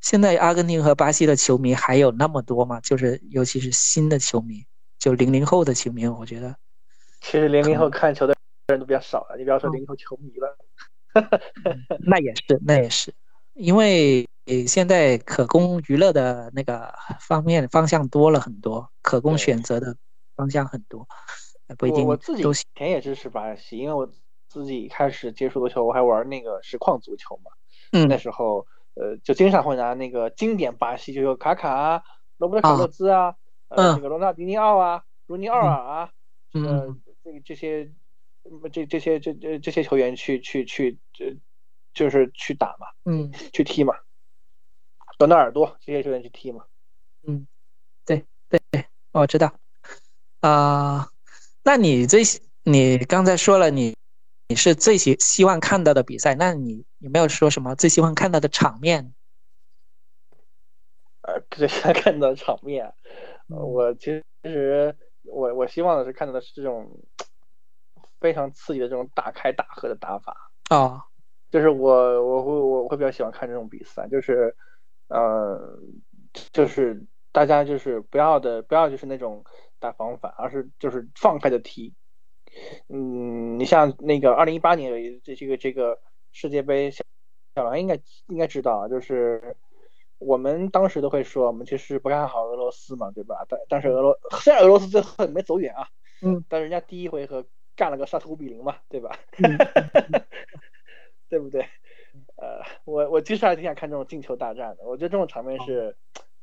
[0.00, 2.80] 现在阿根廷和巴西的球迷还有那么多吗？
[2.80, 4.64] 就是尤其是新的球迷，
[4.98, 6.56] 就零零后的球迷，我觉得，
[7.20, 8.34] 其实零零后看球的
[8.68, 9.36] 人都比较少了。
[9.36, 10.56] 你不要说零零后球迷了，
[12.06, 13.12] 那也是，那也是，
[13.52, 14.26] 因为。
[14.66, 19.96] 现在可供娱乐的那个方面方向多了很多，可供选择的
[20.36, 21.06] 方向很多，
[21.76, 22.42] 不一定我自己
[22.74, 24.10] 前也支持巴西，因为我
[24.48, 27.50] 自己开始接触足球，我还玩那个实况足球嘛。
[27.92, 32.02] 嗯，那时候呃就经常会拿那个经典巴西，就有卡卡啊、
[32.38, 33.34] 罗伯特卡洛兹啊、
[33.68, 36.10] 呃那个罗纳迪尼奥啊、卢尼奥尔啊，
[36.52, 37.92] 呃这个这些
[38.72, 41.36] 这这些这这这些球员去去去这
[41.92, 43.94] 就是去打嘛，嗯，去踢嘛。
[45.18, 46.64] 罗纳尔多这些球员去踢嘛？
[47.26, 47.46] 嗯，
[48.04, 49.52] 对对对，我知道。
[50.40, 51.08] 啊，
[51.64, 52.22] 那你最
[52.62, 53.96] 你刚才说了，你
[54.46, 59.12] 你是最希希望看到的比赛，那你有没有说什么最希望看到的场面？
[61.22, 62.94] 呃，最希望看到的场面，
[63.48, 67.00] 我其实我我希望的是看到的是这种
[68.20, 70.52] 非常刺激的这种大开大合的打法。
[70.70, 71.02] 哦，
[71.50, 74.56] 就是我我会我会比较喜欢看这种比赛，就是。
[75.08, 75.78] 呃，
[76.52, 79.44] 就是大家就是不要的，不要就是那种
[79.78, 81.94] 打防反，而是就是放开的踢。
[82.88, 86.00] 嗯，你像那个二零一八年这这个这个
[86.32, 87.04] 世界杯，小
[87.54, 89.56] 小王应该应该知道啊，就是
[90.18, 93.44] 我们当时都会说，我们其实不看好俄罗斯嘛，对吧？
[93.48, 95.88] 但但是俄罗虽然俄罗斯最后没走远啊，
[96.22, 99.16] 嗯，但人家第一回合干了个沙特五比零嘛，对吧？
[101.28, 101.66] 对不对？
[102.40, 105.96] 呃，我我其实还挺想看这种进球大战的，我觉得这种场面是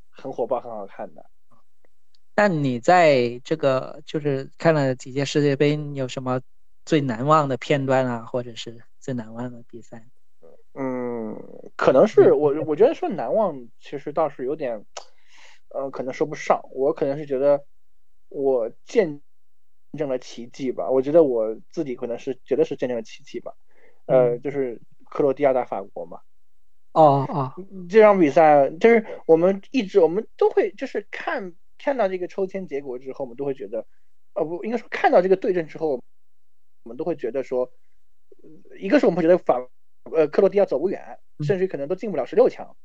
[0.09, 1.25] 很火爆、很好看的。
[2.33, 6.41] 但你在这个就是看了几届世界杯，有什么
[6.83, 10.05] 最难忘的片段啊，或者是最难忘的比赛？
[10.73, 11.33] 嗯，
[11.77, 14.85] 可能是我我觉得说难忘，其实倒是有点，
[15.69, 16.61] 呃，可能说不上。
[16.73, 17.63] 我可能是觉得
[18.27, 19.21] 我见
[19.97, 20.89] 证了奇迹吧。
[20.89, 23.53] 我觉得我自己可能是觉得是见证了奇迹吧。
[24.07, 24.81] 呃，就是。
[25.15, 26.19] 克罗地亚打法国嘛？
[26.91, 27.53] 哦哦，
[27.89, 33.85] 这场比赛就是我们一直我们都会就是看看到这个抽签结果之后，我们都会觉得，
[34.33, 36.01] 呃不应该说看到这个对阵之后，
[36.83, 37.71] 我们都会觉得说，
[38.77, 39.65] 一个是我们会觉得法
[40.11, 42.75] 呃克罗地亚走不远，甚至可能都进不了十六强，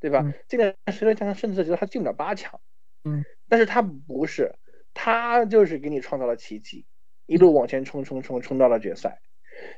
[0.00, 0.34] 对吧？
[0.48, 2.60] 进了十六强，甚至觉得他进不了八强。
[3.04, 4.56] 嗯，但是他不是，
[4.94, 6.86] 他就是给你创造了奇迹，
[7.26, 9.20] 一路往前冲冲冲冲到了决赛。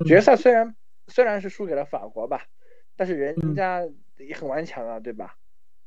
[0.06, 0.74] 决赛虽然。
[1.08, 2.46] 虽然是输给了法国吧，
[2.96, 3.82] 但是人家
[4.16, 5.36] 也很顽强啊，对吧？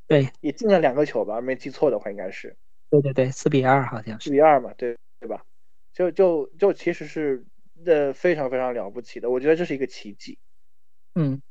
[0.08, 2.56] 对，也进了两个球吧，没记错的话应该是。
[2.90, 4.30] 对对对，四比二好像是。
[4.30, 5.44] 四比二嘛，对对吧？
[5.94, 7.46] 就就就其实是
[7.86, 10.38] 呃非常非常了不起的，我觉得这是一个奇迹。
[11.16, 11.42] 嗯，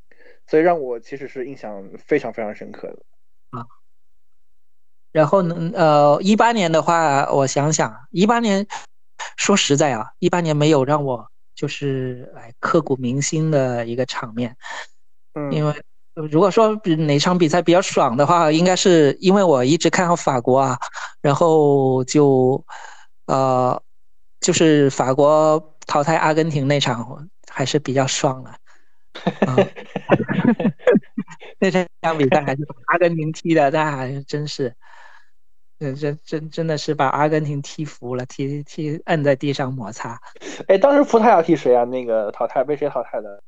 [0.47, 3.03] 所以让我其实是印象非常非常深刻的。
[3.59, 3.67] 啊。
[5.13, 5.71] 然后呢？
[5.75, 8.67] 呃，一八年的话，我想想，一八年
[9.37, 11.31] 说实在啊，一八年没有让我。
[11.57, 14.57] 就是哎刻骨铭心的一个场面，
[15.35, 15.75] 嗯，因为
[16.15, 20.79] 如果说哪场比赛比较爽的话，应该是因为我一直看好法国啊，
[21.21, 22.65] 然后就，
[23.27, 23.83] 呃，
[24.41, 28.55] 就是法国淘汰阿根廷那场还是比较爽的。
[31.59, 34.75] 那场比赛还是阿根廷踢的，那还真是，
[35.79, 40.19] 真真真真的是把阿根廷踢服了，踢踢摁在地上摩擦。
[40.69, 41.85] 哎，当时葡萄牙踢谁啊？
[41.85, 43.43] 那个淘汰被谁淘汰的？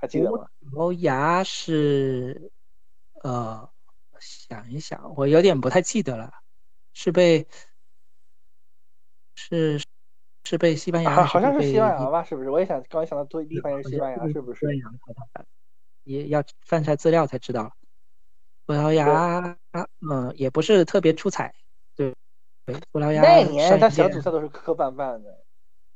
[0.00, 0.46] 还记得吗？
[0.70, 2.52] 葡萄牙是，
[3.22, 3.68] 呃，
[4.20, 6.32] 想一想，我有点不太记得了，
[6.92, 7.46] 是被，
[9.34, 9.80] 是
[10.44, 11.24] 是被西班牙？
[11.24, 12.22] 好像是西班牙吧？
[12.22, 12.50] 是不是？
[12.50, 14.66] 我也想，刚想到最第一反应是西班牙，是不是？
[16.04, 17.76] 也要翻查资料才知道。
[18.68, 21.54] 葡萄牙，嗯，也不是特别出彩，
[21.96, 22.14] 对
[22.66, 22.76] 对。
[22.92, 25.42] 葡萄牙那年他小组赛都是磕磕绊绊的，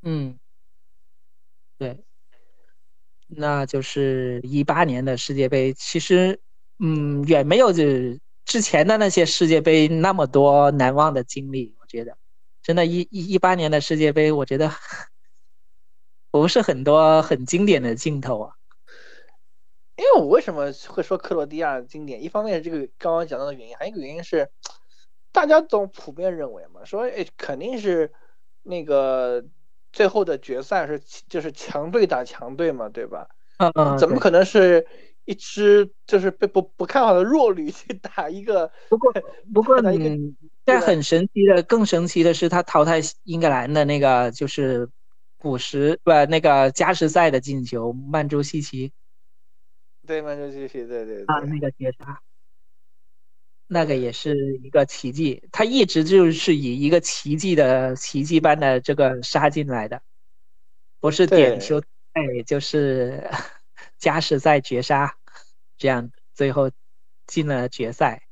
[0.00, 0.38] 嗯，
[1.76, 2.02] 对。
[3.26, 6.40] 那就是一八年的世界杯，其实，
[6.78, 11.74] 嗯，远没有这之前的那些世界杯那么多难忘的经历。
[11.78, 12.16] 我觉得，
[12.62, 14.70] 真的，一一一八年的世界杯，我觉得
[16.30, 18.54] 不是很多很经典的镜头啊。
[20.02, 22.22] 因为我为什么会说克罗地亚经典？
[22.22, 24.48] 一方面是这个刚刚讲到的原因，还有一个原因是，
[25.32, 28.12] 大家都普遍认为嘛，说哎，肯定是
[28.62, 29.44] 那个。
[29.94, 33.28] 最后的决赛是就是强队打强队嘛，对吧？
[33.58, 33.98] 嗯嗯。
[33.98, 34.86] 怎么可能是
[35.26, 38.72] 一支就是被不不看好的弱旅去打一个？
[38.88, 39.12] 不过
[39.52, 39.90] 不过，呢，
[40.64, 44.88] 但很神奇的，更神奇的是他淘汰英格兰的那个就是
[45.36, 48.94] 补时不那个加时赛的进球，曼朱西奇。
[50.06, 51.24] 对，曼朱西奇，对对。
[51.26, 52.20] 啊，那个绝杀。
[53.68, 60.02] 那个也是一个奇迹，他一直就是以一个奇迹的奇迹般的这个杀进来的，
[61.00, 61.80] 不是点球
[62.12, 63.30] 哎就是
[63.98, 65.16] 加时赛绝杀，
[65.78, 66.70] 这样最后
[67.26, 68.26] 进了决赛。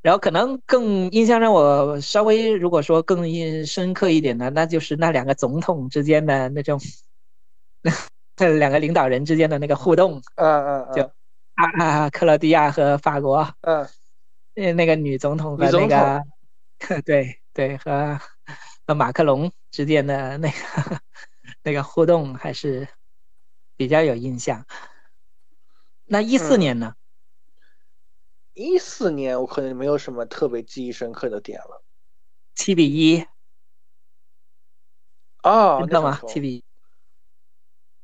[0.00, 6.80] 然后可能更印象让我稍微如果说更印深刻一点的，那就是那两个总统之间的那种，
[8.36, 10.22] 那两个领导人之间的那个互动。
[10.36, 10.94] 嗯嗯嗯。
[10.94, 11.02] 就
[11.54, 13.54] 啊啊，克罗地亚和法国。
[13.62, 13.88] 嗯。
[14.54, 16.22] 那那个女总统和那个，
[17.04, 18.18] 对对，和
[18.86, 21.00] 和马克龙之间的那个
[21.62, 22.86] 那个互动还是
[23.76, 24.64] 比较有印象。
[26.06, 26.94] 那一四年呢？
[28.54, 31.82] 一四年我可能没有什么特别记忆深刻的点了。
[32.54, 33.26] 七比一。
[35.42, 36.20] 哦，那吗？
[36.26, 36.64] 七比一。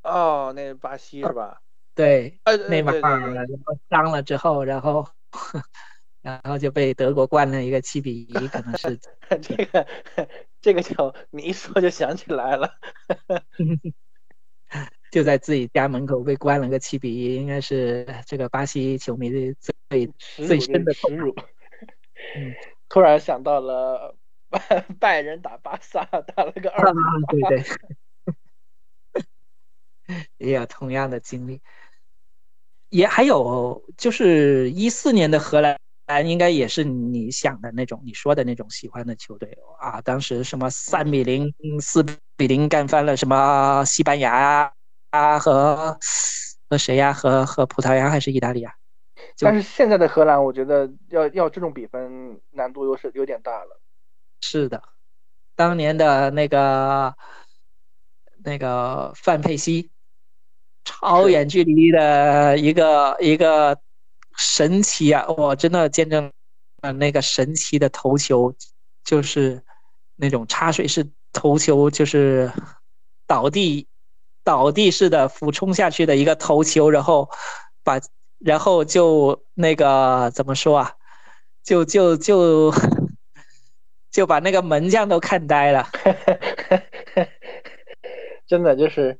[0.02, 1.60] 哦，那巴西是吧？
[1.94, 5.06] 对，内马尔然后伤了之后，然后。
[6.22, 9.00] 然后就被德国灌了一个七比一，可能是
[9.40, 9.86] 这个
[10.60, 12.70] 这个球，你一说就想起来了，
[15.10, 19.56] 就在自己家门口被灌了个七比一，应该是这个巴西球迷的
[19.88, 21.34] 最最深的耻辱。
[22.36, 22.54] 嗯，
[22.90, 24.14] 突然想到了
[24.50, 26.92] 拜 拜仁打巴萨打了个二
[27.28, 27.64] 对对，
[30.38, 31.60] 也有同样的经历，
[32.88, 35.76] 也还有就是一四年的荷兰。
[36.26, 40.00] 应该也是你想的那种，你说的那种喜欢的球队啊！
[40.00, 42.04] 当时什么三比零、四
[42.36, 44.72] 比零干翻了什么西班牙
[45.10, 45.96] 啊和
[46.68, 47.12] 和谁呀？
[47.12, 48.74] 和和葡萄牙还是意大利啊？
[49.38, 53.80] 但是现在的荷兰，我觉得要要这种比分难度又是有点大了。
[54.40, 54.82] 是的，
[55.54, 57.14] 当年的那个
[58.42, 59.92] 那个范佩西，
[60.84, 63.78] 超远距离的一个一个。
[64.42, 65.26] 神奇啊！
[65.36, 66.32] 我真的见证
[66.80, 68.54] 了那个神奇的头球，
[69.04, 69.62] 就是
[70.16, 72.50] 那种插水式头球，就是
[73.26, 73.86] 倒地
[74.42, 77.28] 倒地式的俯冲下去的一个头球，然后
[77.82, 78.00] 把
[78.38, 80.92] 然后就那个怎么说啊？
[81.62, 82.72] 就就就
[84.10, 85.86] 就把那个门将都看呆了，
[88.48, 89.18] 真的就是。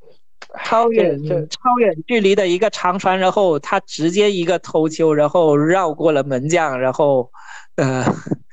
[0.64, 1.16] 超远
[1.48, 7.30] 超远距离的一个长传，然后他直接一个头球，然后绕过了门将，然后，
[7.76, 8.04] 呃，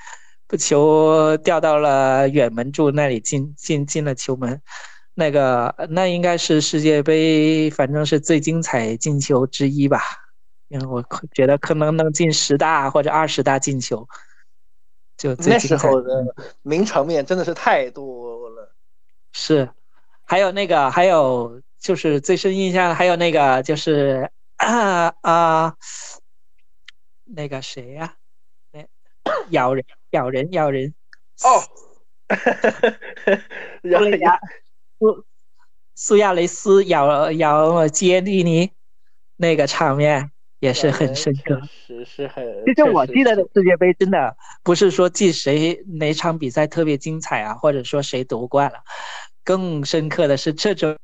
[0.47, 4.61] 不球掉到了远门柱那里，进进进了球门。
[5.15, 10.01] 那个那应该是世界杯，反正是最精彩进球之一吧。
[10.67, 14.07] 因为我觉得可能能进十大或者二十大进球，
[15.17, 16.23] 就那时候的
[16.61, 18.75] 名场面真的是太多了。
[19.31, 19.67] 是，
[20.25, 21.59] 还有那个还有。
[21.87, 25.73] 就是最深印象，还有那个就是啊啊，
[27.23, 28.15] 那个谁呀？
[28.73, 28.85] 那
[29.51, 30.93] 咬人咬人咬人
[31.43, 31.63] 哦，
[33.87, 34.39] 苏亚
[34.99, 35.25] 苏
[35.95, 38.69] 苏亚雷斯咬咬杰利尼
[39.37, 40.29] 那个场面，
[40.59, 41.61] 也是很深刻。
[42.05, 42.43] 是很。
[42.65, 48.79] 其实我记得的世界杯真的不是说记谁哪场比赛特别精彩啊，或者说谁夺冠了，
[49.45, 50.97] 更深刻的是这种。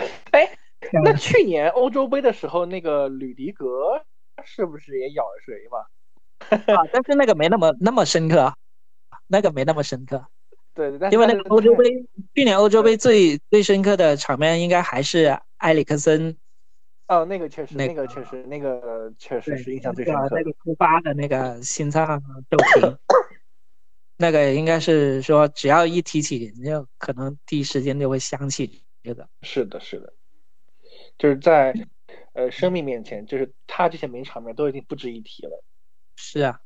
[0.32, 0.56] 哎，
[1.04, 4.02] 那去年欧洲杯的时候，那个吕迪格
[4.44, 5.78] 是不是也咬了谁嘛？
[6.74, 8.54] 啊，但是那个没那么那么深刻，
[9.26, 10.24] 那个没那么深刻。
[10.72, 11.84] 对，因为那个欧洲杯，
[12.34, 16.36] 去年欧洲杯最最深刻的场面应该还是埃里克森。
[17.08, 20.28] 哦，那个确实，那个确实，那个确实是印象最深刻。
[20.30, 22.96] 那个突发的那个心脏骤停，
[24.16, 29.28] 那个应该是说，只要一提起，就可能第一时间就会想起这个。
[29.42, 30.12] 是的，是的，
[31.18, 31.74] 就是在
[32.32, 35.62] 呃生命面前，就是他这些名场面都已经不值一提了。
[36.16, 36.60] 是啊，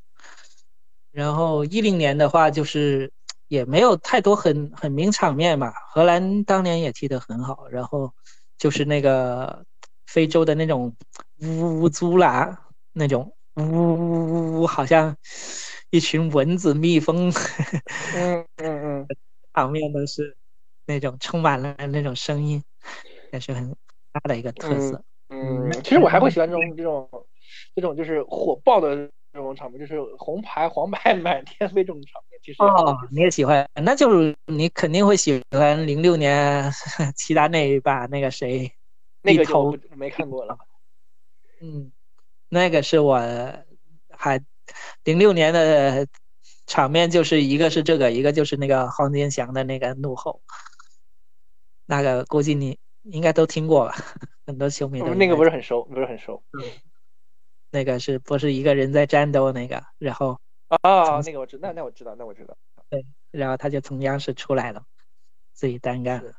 [1.11, 3.13] 然后一零年的话，就是
[3.49, 5.73] 也没有太多很很名场面嘛。
[5.93, 8.13] 荷兰当年也踢得很好，然后
[8.59, 9.65] 就是那个
[10.07, 10.97] 非洲的那种
[11.41, 15.17] 呜呜租啦，那种呜呜呜呜，好像
[15.91, 17.31] 一群蚊子、蜜蜂，
[18.17, 19.07] 嗯嗯嗯，
[19.55, 20.37] 场面都是
[20.87, 22.63] 那种充满了那种声音，
[23.33, 23.71] 也是很
[24.13, 25.03] 大的一个特色。
[25.29, 27.09] 嗯，其实我还会喜欢这种这种
[27.75, 29.09] 这种就是火爆的。
[29.37, 36.71] 这种场面就是红牌黄牌满天飞这种场面，其实哦，你也喜欢，那就是你肯定会喜欢零六年
[37.17, 38.73] 齐达内把那个谁
[39.23, 40.57] 那个头没看过了，
[41.61, 41.91] 嗯，
[42.49, 43.19] 那个是我
[44.09, 44.41] 还
[45.03, 46.07] 零六年的
[46.69, 50.41] 场面，就是一个是这个，一个就是那个黄健翔的那个怒吼，
[51.87, 53.95] 那个估计你应该都听过吧，
[54.47, 56.65] 很多球迷都那个不是很熟，不是很熟，嗯。
[57.71, 59.51] 那个是不是一个人在战斗？
[59.51, 62.57] 那个，然后啊，那个我知，那那我知道，那我知道。
[62.89, 64.85] 对，然后他就从央视出来了，
[65.53, 66.33] 自己单干了。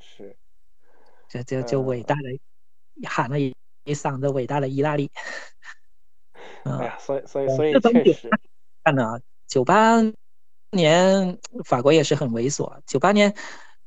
[0.00, 0.36] 是，
[1.28, 5.10] 就就就伟大的喊了一一嗓子伟大的意大利。
[6.62, 7.72] 哎呀，所以所以所以
[8.04, 8.30] 确实，
[8.84, 9.96] 看的九八
[10.70, 12.80] 年法国也是很猥琐。
[12.86, 13.34] 九八年，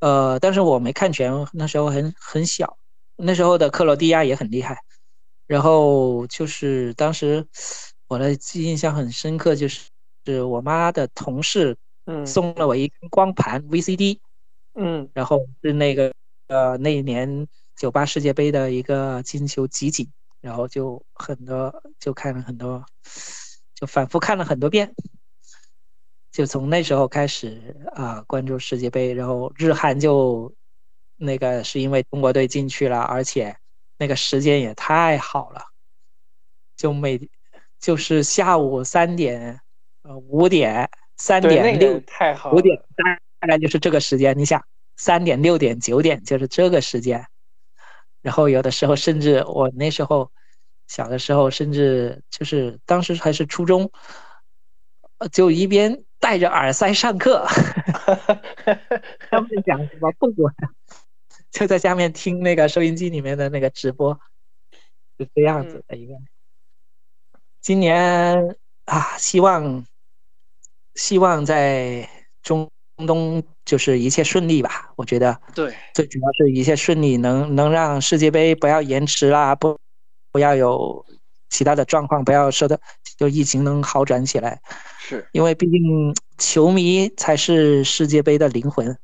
[0.01, 2.77] 呃，但是我没看全，那时候很很小，
[3.15, 4.77] 那时候的克罗地亚也很厉害。
[5.47, 7.45] 然后就是当时
[8.07, 9.89] 我的印象很深刻，就是
[10.25, 14.17] 是我妈的同事，嗯，送了我一根光盘 VCD，
[14.75, 16.11] 嗯，然后是那个
[16.47, 22.83] 呃那一年九八世界杯的一个金球集锦，然后就很多就看了很多，
[23.75, 24.93] 就反复看了很多遍，
[26.31, 30.53] 就从那时候开始啊关注世界杯，然后日韩就
[31.17, 33.55] 那个是因为中国队进去了，而且。
[33.97, 35.61] 那个时间也太好了，
[36.75, 37.29] 就每
[37.79, 39.61] 就是下午三点，
[40.01, 44.35] 呃五点三点六太好，五点大概就是这个时间。
[44.35, 44.65] 你想
[44.97, 47.27] 三点六点九点就是这个时间，
[48.23, 50.31] 然后有的时候甚至我那时候
[50.87, 53.91] 小的时候甚至就是当时还是初中，
[55.31, 57.45] 就一边戴着耳塞上课，
[59.29, 60.53] 他们讲什么不管。
[61.51, 64.17] 就在下面听那个收音机里面的那个直播，
[65.17, 66.13] 是这样子的一个。
[67.59, 68.55] 今年
[68.85, 69.85] 啊，希望
[70.95, 72.07] 希望在
[72.41, 72.69] 中
[73.05, 74.93] 东就是一切顺利吧。
[74.95, 79.77] 我觉得对，最主要是一切顺利，能能让世界杯不要延迟啦，不
[80.31, 81.05] 不要有
[81.51, 82.81] 其他的状况，不要说的
[83.17, 84.59] 就疫情能好转起来。
[84.99, 88.97] 是因为毕竟球迷才是世界杯的灵魂。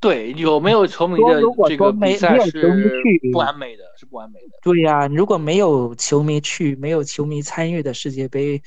[0.00, 4.58] 对，有没有球迷的这个比赛是不完美的，是不完美的。
[4.62, 8.62] 对呀，如果没有球迷去，没有球迷参与的世界杯，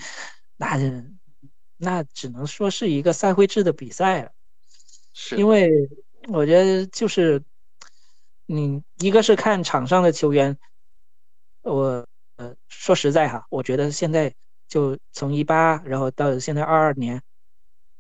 [0.58, 0.78] 那
[1.78, 4.32] 那只能说是一个赛会制的比赛了。
[5.14, 5.72] 是，因为
[6.28, 7.42] 我觉得就是，
[8.46, 10.58] 你一个是看场上的球员，
[11.62, 12.06] 我
[12.42, 14.34] 呃说实在哈，我觉得现在
[14.68, 17.22] 就从一八，然后到现在二二年。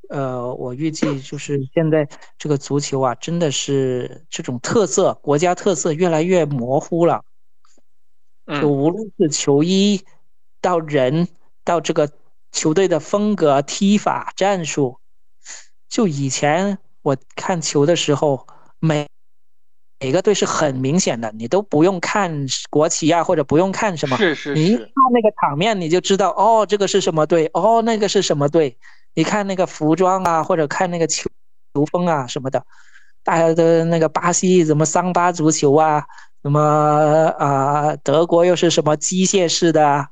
[0.09, 7.23] 呃，我预计就是现在这个足球啊，真的是这种特色，国家特色越来越模糊了。
[8.59, 10.03] 就无论是球衣，
[10.59, 11.29] 到人，
[11.63, 12.11] 到这个
[12.51, 14.99] 球队的风格、踢法、战术，
[15.87, 18.47] 就以前我看球的时候，
[18.79, 19.07] 每
[20.01, 28.75] 每个队是很明显的，你都不用看国旗啊，或者不用看什么，是是是，你一看那个场面，你就知道，哦，这个是什么队，哦，那个是什么队。
[29.13, 31.29] 你看那个服装啊，或者看那个球
[31.75, 32.65] 球风啊什么的，
[33.23, 36.03] 大家的那个巴西什么桑巴足球啊，
[36.41, 36.59] 什么
[37.37, 40.07] 啊德国又是什么机械式的，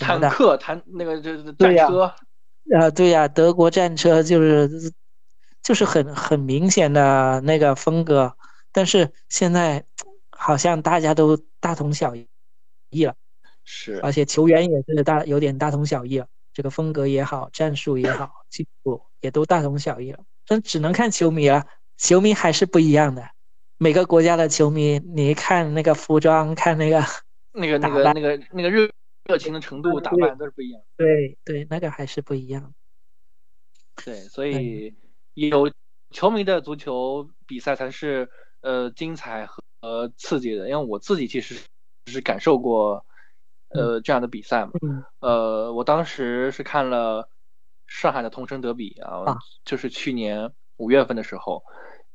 [0.00, 2.02] 坦克、坦那个就是战车，
[2.76, 4.92] 啊对呀，德国战车就是
[5.62, 8.32] 就是很很明显的那个风格，
[8.78, 9.84] 但是现在
[10.30, 13.16] 好像大家都大同小异了。
[13.64, 20.20] 是，而且球员也是大有点大同小异了，这个风格也好，战术也好，技术也都大同小异了。
[20.46, 21.66] 但只能看球迷了，
[21.96, 23.28] 球迷还是不一样的。
[23.78, 27.04] 每个国家的球迷，你看那个服装，看那个
[27.50, 28.88] 那个 那个那个那个热
[29.24, 30.80] 热情的程度，打扮都是不一样。
[30.96, 32.72] 对对，那个还是不一样。
[34.04, 34.94] 对，所以
[35.34, 35.68] 有
[36.12, 38.30] 球迷的足球比赛才是
[38.60, 39.62] 呃精彩和
[40.16, 40.68] 刺激的。
[40.68, 41.60] 因为我自己其实
[42.06, 43.04] 是感受过
[43.68, 44.72] 呃这样的比赛嘛。
[45.20, 47.28] 呃，我当时是看了
[47.86, 51.64] 上海的同城德比啊，就是去年五月份的时候。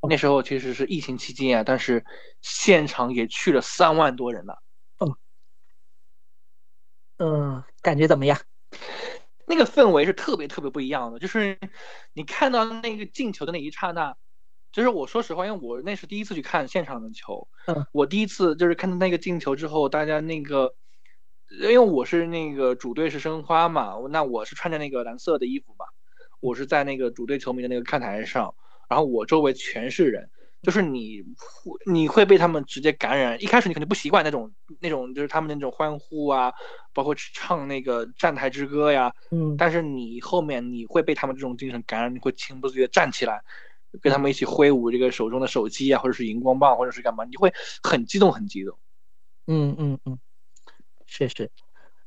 [0.09, 2.03] 那时候其实是疫情期间啊，但是
[2.41, 4.53] 现场也去了三万多人呢。
[4.99, 5.15] 嗯，
[7.19, 8.37] 嗯，感觉怎么样？
[9.45, 11.19] 那个氛围是特别特别不一样的。
[11.19, 11.57] 就是
[12.11, 14.17] 你看到那个进球的那一刹那，
[14.73, 17.47] 就是我说实话，因为我那是第一次去看现场的球。
[17.67, 20.73] 嗯，我第一次就是看到那个进球之后，大家那个，
[21.61, 25.85] 因为我是那个主队是申花嘛，那我是穿着那个蓝色的衣服嘛，
[26.39, 28.53] 我是在那个主队球迷的那个看台上。
[28.89, 30.29] 然后我周围全是人，
[30.61, 31.23] 就是你，
[31.91, 33.41] 你会被他们直接感染。
[33.41, 34.51] 一开始你肯定不习惯那种
[34.81, 36.51] 那种，就是他们那种欢呼啊，
[36.93, 39.13] 包括唱那个站台之歌呀。
[39.31, 39.55] 嗯。
[39.57, 43.41] 但是你后面你会被他们这种精神感染，你会情不自觉站起来，
[44.01, 48.77] 跟他们一起挥舞这个手中的手机啊，或者是荧光棒，或者是干嘛，你会很激动，很激动。
[49.47, 50.17] 嗯嗯嗯，
[51.05, 51.51] 是是，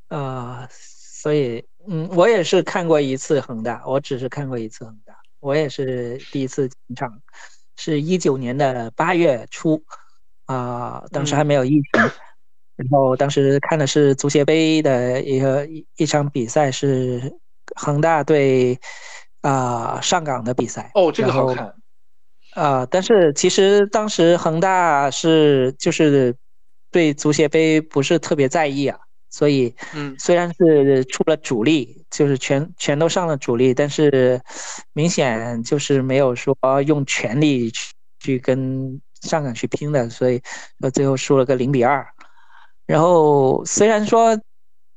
[0.08, 5.14] 啊，所以嗯，我也是看过一次恒大，我只是看过一次恒大。
[5.40, 7.22] 我也是第一次进场，
[7.76, 9.84] 是一九年的八月初，
[10.46, 12.02] 啊，当时还没有疫情，
[12.74, 17.38] 然后当时看的是足协杯的一个一一场比赛，是
[17.76, 18.80] 恒大对
[19.48, 20.90] 啊上港的比赛。
[20.94, 21.74] 哦，这个好看。
[22.54, 26.34] 啊，但是其实当时恒大是就是
[26.90, 28.98] 对足协杯不是特别在意啊。
[29.28, 34.40] 所以，嗯，虽然是出了主力，就是全全都上了主力，但是
[34.94, 40.40] 明显就是没有说用全力去去跟上港去拼的，所以
[40.80, 42.06] 到最后输了个零比二。
[42.86, 44.40] 然后虽然说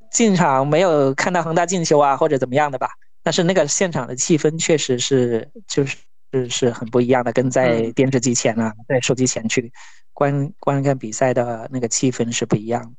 [0.10, 2.88] 进场没有看到恒大进球啊或者怎么样的吧，
[3.30, 5.95] 但是那个现场的气氛确实是就是
[6.32, 9.71] 是是很不一样的，跟在电视机前啊，在手机前去
[10.13, 12.91] 观观看比赛的那个气氛是不一样。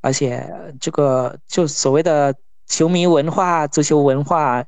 [0.00, 0.44] 而且
[0.80, 2.34] 这个就所谓的
[2.66, 4.64] 球迷文化、足球文化，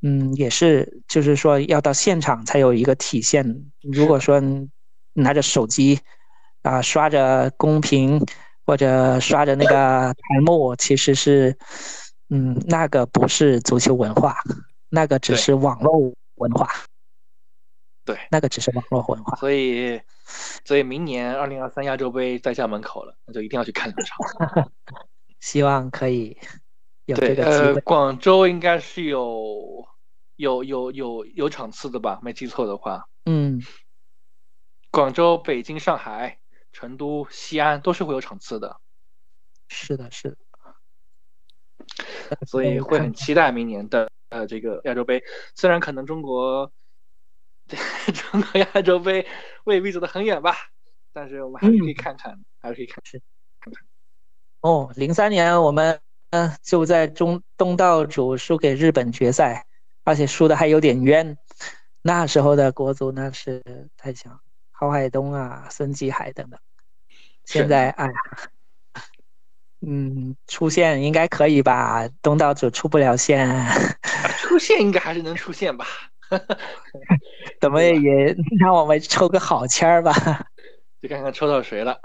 [0.00, 3.46] 嗯，也是就是说要到现场才有一个体现。
[3.80, 4.42] 如果说
[5.12, 6.00] 拿着手机
[6.62, 8.20] 啊刷着公屏
[8.66, 11.56] 或者刷着那个台幕，其实是
[12.34, 14.36] 嗯，那个不是足球文化，
[14.88, 16.68] 那个只是网络文化。
[18.04, 19.36] 对，那个只是网络文化。
[19.36, 20.00] 所以。
[20.64, 24.72] 所以明年二零二三亚洲杯在家门口了，那就一定要去看两场。
[25.40, 26.38] 希望可以
[27.04, 27.80] 有这个机会。
[27.82, 29.86] 广州应该是有
[30.36, 32.18] 有有有有场次的吧？
[32.22, 33.06] 没记错的话。
[33.26, 33.60] 嗯。
[34.90, 36.38] 广州、北京、上海、
[36.72, 38.80] 成都、西安都是会有场次的。
[39.68, 40.36] 是的，是的。
[42.46, 45.22] 所以会很期待明年的呃这个亚洲杯，
[45.54, 46.72] 虽然可能中国。
[48.12, 49.24] 中国亚洲杯
[49.64, 50.54] 未必走得很远吧，
[51.12, 53.02] 但是我们还是可以看看，还是可以看
[53.60, 53.86] 看看。
[54.60, 55.98] 哦，零三年我们
[56.30, 59.64] 嗯就在中东道主输给日本决赛，
[60.02, 61.38] 而且输的还有点冤。
[62.02, 63.62] 那时候的国足那是
[63.96, 64.38] 太强，
[64.72, 66.60] 郝海东啊、孙继海等等。
[67.44, 68.12] 现在哎呀，
[69.84, 72.08] 嗯，出线应该可以吧？
[72.22, 73.48] 东道主出不了线，
[74.38, 75.84] 出线应该还是能出线 吧。
[77.60, 80.12] 怎么也让我们抽个好签儿吧？
[81.02, 82.00] 就看看抽到谁了。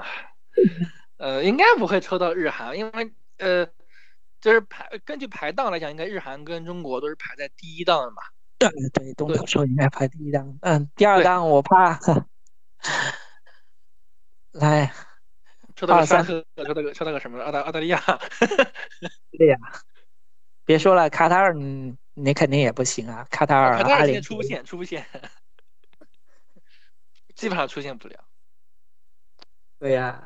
[1.18, 3.66] 呃，应该不会抽到日韩，因为呃，
[4.42, 8.18] 就是排根据排档来讲，应该日韩跟中国都是排在第一档的嘛。
[8.58, 10.58] 对对，东道主应该排第一档。
[10.62, 12.00] 嗯，第二档我怕。
[14.54, 14.92] 来，
[15.78, 17.40] 抽到个沙特，抽到个抽到个什么？
[17.42, 18.04] 澳大澳大利亚。
[19.38, 19.58] 对呀，
[20.66, 21.56] 别说了，卡塔尔。
[22.20, 25.06] 你肯定也不行啊，卡塔尔、阿联出不现，出不现，
[27.36, 28.16] 基本上出现不了。
[29.78, 30.24] 对呀，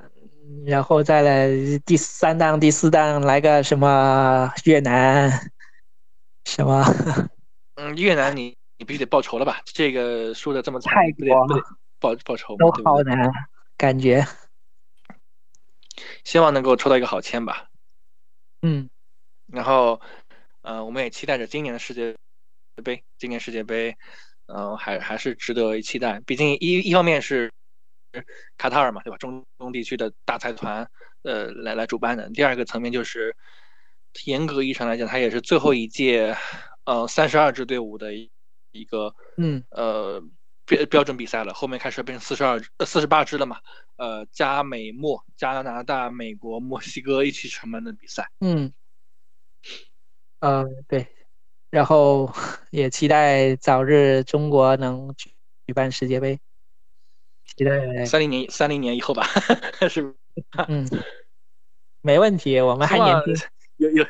[0.66, 1.50] 然后再来
[1.86, 5.30] 第三档、第四档来个什么越南，
[6.46, 6.82] 什么？
[7.76, 9.60] 嗯，越南你你必须得报仇了吧？
[9.66, 11.46] 这个输的这么惨，泰国
[12.00, 13.30] 报报仇都好难，
[13.76, 14.26] 感觉。
[16.24, 17.68] 希望能够抽到一个好签吧。
[18.62, 18.90] 嗯，
[19.48, 20.02] 然后。
[20.64, 22.16] 呃，我们也期待着今年的世界
[22.84, 23.04] 杯。
[23.18, 23.98] 今年世界杯，
[24.46, 26.20] 呃，还还是值得期待。
[26.20, 27.52] 毕竟一一方面是
[28.60, 29.18] 卡塔尔嘛，对吧？
[29.18, 30.88] 中东地区的大财团
[31.24, 32.30] 呃来来主办的。
[32.30, 33.36] 第二个层面就是，
[34.26, 36.38] 严格意义上来讲，它也是最后一届
[36.86, 40.24] 呃三十二支队伍的一个嗯呃
[40.72, 41.54] 标标准比赛了。
[41.54, 43.60] 后面开始变成四十二呃四十八支了嘛，
[43.98, 48.32] 呃加美墨加拿大、美国、 墨西哥一起承办的比赛。
[48.40, 48.72] 嗯，
[50.40, 51.08] 呃对，
[51.70, 52.34] 然后
[52.70, 56.40] 也期待早日中国能举办世界杯。
[57.46, 59.28] 期待三零年三零年以后吧，
[59.90, 60.16] 是
[60.70, 60.88] 嗯，
[62.02, 64.06] 没问题，我们还年轻，有有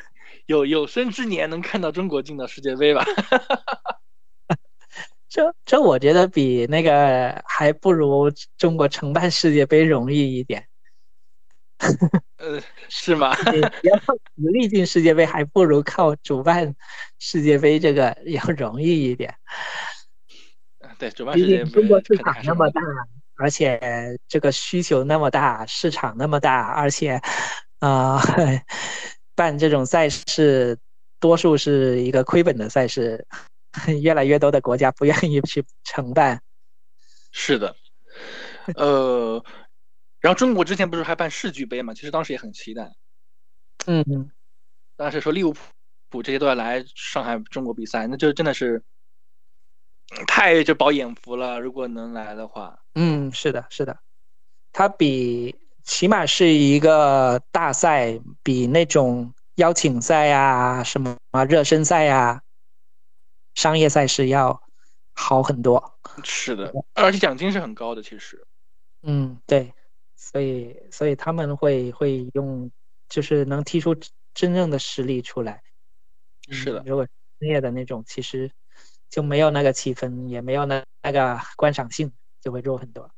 [0.46, 3.04] 有有生之年能看到中国进到世界杯吧？
[5.32, 10.66] 这这我觉得比那个还不如中国承办世界杯容易一点。
[12.36, 12.60] 呃，
[12.90, 13.34] 是吗？
[13.82, 14.20] 要靠实
[14.52, 16.76] 力进世界杯，还不如靠主办
[17.18, 19.34] 世界杯这个要容易一点。
[20.98, 22.82] 对，主办世界杯，中国市场那么大。
[23.36, 23.80] 而且
[24.28, 27.18] 这个需求那么大，市场那么大，而且，
[27.78, 28.20] 啊，
[29.34, 30.76] 办这种赛事，
[31.18, 33.26] 多数是一个亏本的赛事，
[34.02, 36.42] 越来越多的国家不愿意去承办。
[37.30, 37.74] 是的，
[38.76, 39.42] 呃，
[40.20, 41.94] 然后中国之前不是还办世俱杯嘛？
[41.94, 42.92] 其实当时也很期待。
[43.86, 44.30] 嗯，
[44.96, 45.54] 当时说利物
[46.08, 48.82] 浦这些都要来上海中国比赛，那就真的是。
[50.26, 52.78] 太就饱眼福了，如果能来的话。
[52.94, 53.98] 嗯，是的，是的，
[54.70, 61.16] 它比起码是一个大赛，比那种邀请赛啊、什么
[61.48, 62.42] 热身赛啊、
[63.54, 64.62] 商业赛事要
[65.14, 65.98] 好很多。
[66.24, 68.46] 是的，而且奖金是很高的，其实。
[69.02, 69.72] 嗯，对，
[70.16, 72.70] 所以所以他们会会用，
[73.08, 73.94] 就是能踢出
[74.34, 75.62] 真正的实力出来。
[76.50, 77.06] 是的，如果
[77.38, 78.50] 专业的那种，其实。
[79.12, 83.10] 就没有那个气氛，也没有那那个观赏性，就会弱很多。